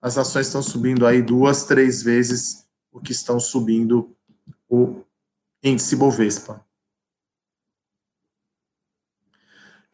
as 0.00 0.16
ações 0.16 0.46
estão 0.46 0.62
subindo 0.62 1.06
aí 1.06 1.20
duas, 1.20 1.64
três 1.64 2.02
vezes 2.02 2.64
o 2.90 3.00
que 3.00 3.12
estão 3.12 3.38
subindo 3.38 4.16
o 4.66 5.02
índice 5.62 5.94
Bovespa. 5.94 6.64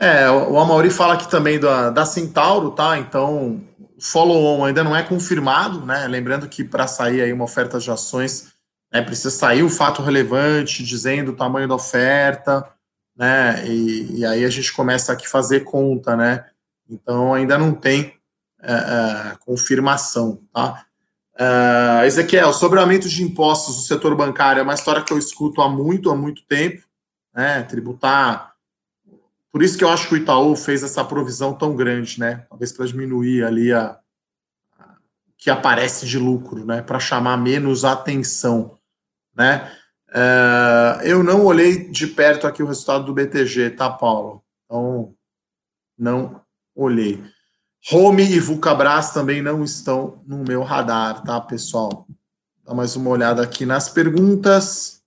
É, 0.02 0.30
o 0.30 0.58
Amauri 0.58 0.88
fala 0.88 1.12
aqui 1.12 1.28
também 1.28 1.60
da, 1.60 1.90
da 1.90 2.06
Centauro, 2.06 2.70
tá? 2.70 2.98
Então, 2.98 3.60
follow-on 4.00 4.64
ainda 4.64 4.82
não 4.82 4.96
é 4.96 5.02
confirmado, 5.02 5.84
né? 5.84 6.08
Lembrando 6.08 6.48
que 6.48 6.64
para 6.64 6.86
sair 6.86 7.20
aí 7.20 7.30
uma 7.30 7.44
oferta 7.44 7.78
de 7.78 7.90
ações, 7.90 8.50
né, 8.90 9.02
precisa 9.02 9.30
sair 9.30 9.62
o 9.62 9.68
fato 9.68 10.00
relevante 10.00 10.82
dizendo 10.82 11.32
o 11.32 11.36
tamanho 11.36 11.68
da 11.68 11.74
oferta, 11.74 12.66
né? 13.14 13.62
E, 13.66 14.20
e 14.20 14.24
aí 14.24 14.42
a 14.42 14.48
gente 14.48 14.72
começa 14.72 15.12
aqui 15.12 15.26
a 15.26 15.30
fazer 15.30 15.60
conta, 15.60 16.16
né? 16.16 16.46
Então 16.88 17.34
ainda 17.34 17.58
não 17.58 17.74
tem 17.74 18.14
é, 18.62 18.72
é, 18.72 19.36
confirmação, 19.44 20.40
tá? 20.50 20.86
Uh, 21.34 22.04
Ezequiel, 22.04 22.52
sobre 22.52 22.78
o 22.78 22.82
aumento 22.82 23.08
de 23.08 23.22
impostos 23.22 23.76
no 23.76 23.82
setor 23.82 24.14
bancário, 24.14 24.60
é 24.60 24.62
uma 24.62 24.74
história 24.74 25.02
que 25.02 25.12
eu 25.12 25.18
escuto 25.18 25.62
há 25.62 25.68
muito, 25.68 26.10
há 26.10 26.16
muito 26.16 26.42
tempo, 26.46 26.82
né? 27.34 27.62
Tributar. 27.62 28.49
Por 29.52 29.62
isso 29.62 29.76
que 29.76 29.84
eu 29.84 29.88
acho 29.88 30.08
que 30.08 30.14
o 30.14 30.16
Itaú 30.16 30.54
fez 30.54 30.82
essa 30.82 31.04
provisão 31.04 31.52
tão 31.52 31.74
grande, 31.74 32.20
né? 32.20 32.46
Talvez 32.48 32.72
para 32.72 32.86
diminuir 32.86 33.44
ali 33.44 33.72
a, 33.72 33.98
a, 34.78 34.96
que 35.36 35.50
aparece 35.50 36.06
de 36.06 36.18
lucro, 36.18 36.64
né? 36.64 36.82
Para 36.82 37.00
chamar 37.00 37.36
menos 37.36 37.84
atenção, 37.84 38.78
né? 39.34 39.70
Uh, 40.10 41.02
eu 41.02 41.22
não 41.22 41.44
olhei 41.44 41.88
de 41.88 42.06
perto 42.06 42.46
aqui 42.46 42.62
o 42.62 42.66
resultado 42.66 43.04
do 43.04 43.14
BTG, 43.14 43.70
tá, 43.70 43.88
Paulo? 43.90 44.42
Então, 44.64 45.14
não 45.98 46.40
olhei. 46.74 47.22
Home 47.92 48.24
e 48.24 48.38
Vulcabras 48.38 49.12
também 49.12 49.40
não 49.40 49.64
estão 49.64 50.22
no 50.26 50.38
meu 50.38 50.62
radar, 50.62 51.22
tá, 51.22 51.40
pessoal? 51.40 52.06
Dá 52.64 52.74
mais 52.74 52.94
uma 52.94 53.10
olhada 53.10 53.42
aqui 53.42 53.64
nas 53.64 53.88
perguntas. 53.88 55.02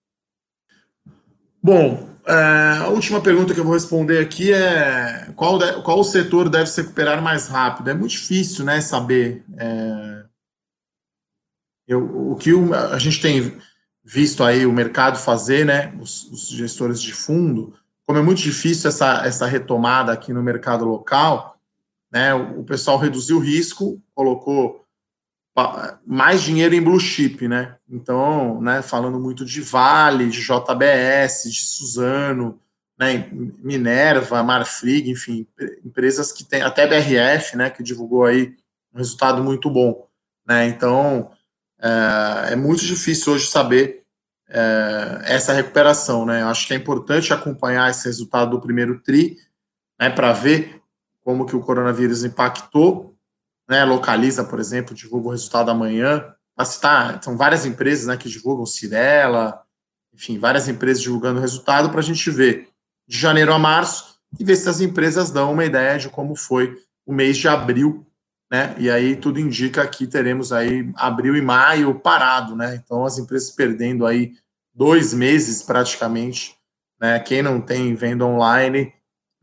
Bom, 1.62 2.13
a 2.26 2.88
última 2.90 3.22
pergunta 3.22 3.54
que 3.54 3.60
eu 3.60 3.64
vou 3.66 3.74
responder 3.74 4.20
aqui 4.20 4.52
é 4.54 5.32
qual, 5.36 5.58
de, 5.58 5.82
qual 5.82 6.00
o 6.00 6.04
setor 6.04 6.50
deve 6.50 6.68
se 6.68 6.82
recuperar 6.82 7.22
mais 7.22 7.48
rápido? 7.48 7.90
É 7.90 7.94
muito 7.94 8.12
difícil, 8.12 8.64
né, 8.64 8.80
saber. 8.82 9.44
É, 9.58 10.24
eu, 11.88 12.32
o 12.32 12.36
que 12.36 12.52
a 12.92 12.98
gente 12.98 13.22
tem 13.22 13.58
visto 14.04 14.44
aí 14.44 14.66
o 14.66 14.72
mercado 14.72 15.18
fazer, 15.18 15.66
né, 15.66 15.94
os, 16.00 16.24
os 16.32 16.50
gestores 16.50 17.02
de 17.02 17.14
fundo, 17.14 17.74
como 18.06 18.20
é 18.20 18.22
muito 18.22 18.42
difícil 18.42 18.90
essa, 18.90 19.26
essa 19.26 19.46
retomada 19.46 20.12
aqui 20.12 20.34
no 20.34 20.44
mercado 20.44 20.86
local, 20.86 21.58
né? 22.12 22.34
O 22.34 22.64
pessoal 22.64 22.98
reduziu 22.98 23.38
o 23.38 23.42
risco, 23.42 24.00
colocou 24.14 24.83
mais 26.06 26.42
dinheiro 26.42 26.74
em 26.74 26.82
blue 26.82 27.00
chip, 27.00 27.48
né? 27.48 27.76
Então, 27.88 28.60
né, 28.60 28.82
falando 28.82 29.20
muito 29.20 29.46
de 29.46 29.62
Vale, 29.62 30.30
de 30.30 30.42
JBS, 30.42 31.44
de 31.52 31.62
Suzano, 31.62 32.60
né, 32.98 33.30
Minerva, 33.32 34.42
Marfrig, 34.42 35.10
enfim, 35.10 35.48
empresas 35.86 36.32
que 36.32 36.44
tem 36.44 36.62
até 36.62 36.88
BRF, 36.88 37.56
né, 37.56 37.70
que 37.70 37.84
divulgou 37.84 38.26
aí 38.26 38.56
um 38.94 38.98
resultado 38.98 39.44
muito 39.44 39.70
bom, 39.70 40.08
né? 40.48 40.68
Então, 40.68 41.32
é, 41.80 42.54
é 42.54 42.56
muito 42.56 42.84
difícil 42.84 43.34
hoje 43.34 43.48
saber 43.48 44.04
é, 44.50 45.22
essa 45.26 45.54
recuperação, 45.54 46.26
né? 46.26 46.42
Eu 46.42 46.48
acho 46.48 46.68
que 46.68 46.74
é 46.74 46.78
importante 46.78 47.34
acompanhar 47.34 47.90
esse 47.90 48.06
resultado 48.06 48.52
do 48.52 48.62
primeiro 48.62 49.00
tri, 49.02 49.38
né, 50.00 50.10
para 50.10 50.34
ver 50.34 50.82
como 51.24 51.46
que 51.46 51.56
o 51.56 51.62
coronavírus 51.62 52.24
impactou, 52.24 53.13
né? 53.68 53.84
Localiza, 53.84 54.44
por 54.44 54.60
exemplo, 54.60 54.96
divulga 54.96 55.28
o 55.28 55.32
resultado 55.32 55.72
amanhã. 55.72 56.34
Mas 56.56 56.78
tá, 56.78 57.20
são 57.22 57.36
várias 57.36 57.66
empresas 57.66 58.06
né, 58.06 58.16
que 58.16 58.30
divulgam 58.30 58.66
Cirela, 58.66 59.64
enfim, 60.14 60.38
várias 60.38 60.68
empresas 60.68 61.02
divulgando 61.02 61.40
o 61.40 61.42
resultado 61.42 61.90
para 61.90 62.00
a 62.00 62.04
gente 62.04 62.30
ver 62.30 62.70
de 63.08 63.18
janeiro 63.18 63.52
a 63.54 63.60
março 63.60 64.20
e 64.40 64.44
ver 64.44 64.56
se 64.56 64.70
as 64.70 64.80
empresas 64.80 65.32
dão 65.32 65.52
uma 65.52 65.66
ideia 65.66 65.98
de 65.98 66.10
como 66.10 66.36
foi 66.36 66.78
o 67.06 67.14
mês 67.14 67.38
de 67.38 67.48
abril, 67.48 68.06
né? 68.52 68.76
E 68.78 68.90
aí 68.90 69.16
tudo 69.16 69.40
indica 69.40 69.86
que 69.88 70.06
teremos 70.06 70.54
aí 70.54 70.92
abril 70.96 71.36
e 71.36 71.42
maio 71.42 72.00
parado, 72.00 72.56
né? 72.56 72.76
Então 72.76 73.04
as 73.04 73.18
empresas 73.18 73.50
perdendo 73.50 74.06
aí 74.06 74.34
dois 74.74 75.14
meses 75.14 75.64
praticamente, 75.64 76.56
né? 77.00 77.20
Quem 77.20 77.42
não 77.42 77.60
tem 77.60 77.96
venda 77.96 78.26
online, 78.26 78.94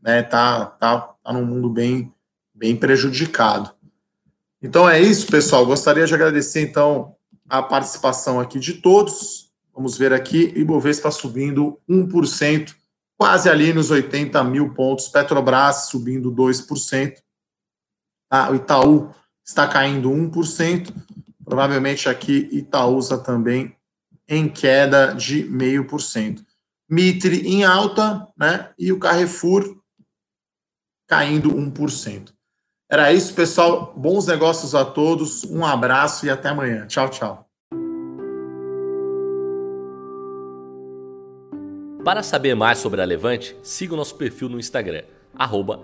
né? 0.01 0.23
Tá, 0.23 0.65
tá 0.65 1.11
está 1.17 1.33
num 1.33 1.45
mundo 1.45 1.69
bem, 1.69 2.11
bem 2.53 2.75
prejudicado. 2.75 3.71
Então 4.61 4.87
é 4.87 5.01
isso, 5.01 5.27
pessoal. 5.27 5.65
Gostaria 5.65 6.05
de 6.05 6.13
agradecer, 6.13 6.61
então, 6.61 7.15
a 7.49 7.63
participação 7.63 8.39
aqui 8.39 8.59
de 8.59 8.75
todos. 8.75 9.51
Vamos 9.73 9.97
ver 9.97 10.13
aqui, 10.13 10.53
Ibovespa 10.55 11.09
subindo 11.09 11.79
1%, 11.89 12.75
quase 13.17 13.49
ali 13.49 13.73
nos 13.73 13.89
80 13.89 14.43
mil 14.43 14.73
pontos. 14.73 15.07
Petrobras 15.07 15.87
subindo 15.87 16.31
2%. 16.31 17.15
Ah, 18.29 18.51
o 18.51 18.55
Itaú 18.55 19.09
está 19.43 19.67
caindo 19.67 20.11
1%. 20.11 20.93
Provavelmente 21.43 22.07
aqui 22.07 22.47
Itaúsa 22.51 23.17
também 23.17 23.75
em 24.27 24.47
queda 24.47 25.13
de 25.13 25.43
0,5%. 25.43 26.45
Mitre 26.89 27.47
em 27.47 27.63
alta, 27.63 28.27
né? 28.37 28.69
E 28.77 28.91
o 28.91 28.99
Carrefour 28.99 29.77
caindo 31.07 31.49
1%. 31.49 32.31
Era 32.91 33.13
isso, 33.13 33.33
pessoal. 33.33 33.93
Bons 33.95 34.27
negócios 34.27 34.75
a 34.75 34.83
todos. 34.83 35.45
Um 35.45 35.65
abraço 35.65 36.25
e 36.25 36.29
até 36.29 36.49
amanhã. 36.49 36.85
Tchau, 36.87 37.07
tchau. 37.07 37.47
Para 42.03 42.21
saber 42.21 42.53
mais 42.53 42.79
sobre 42.79 43.01
a 43.01 43.05
Levante, 43.05 43.55
siga 43.63 43.93
o 43.93 43.97
nosso 43.97 44.15
perfil 44.15 44.49
no 44.49 44.59
Instagram, 44.59 45.03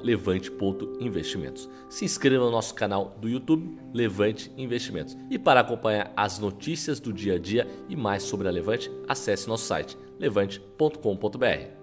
levante.investimentos. 0.03 1.69
Se 1.89 2.03
inscreva 2.03 2.43
no 2.43 2.51
nosso 2.51 2.73
canal 2.73 3.15
do 3.21 3.29
YouTube, 3.29 3.79
Levante 3.93 4.51
Investimentos. 4.57 5.15
E 5.29 5.39
para 5.39 5.61
acompanhar 5.61 6.11
as 6.17 6.39
notícias 6.39 6.99
do 6.99 7.13
dia 7.13 7.35
a 7.35 7.39
dia 7.39 7.67
e 7.87 7.95
mais 7.95 8.23
sobre 8.23 8.47
a 8.47 8.51
Levante, 8.51 8.91
acesse 9.07 9.47
nosso 9.47 9.65
site 9.65 9.97
levante.com.br. 10.19 11.76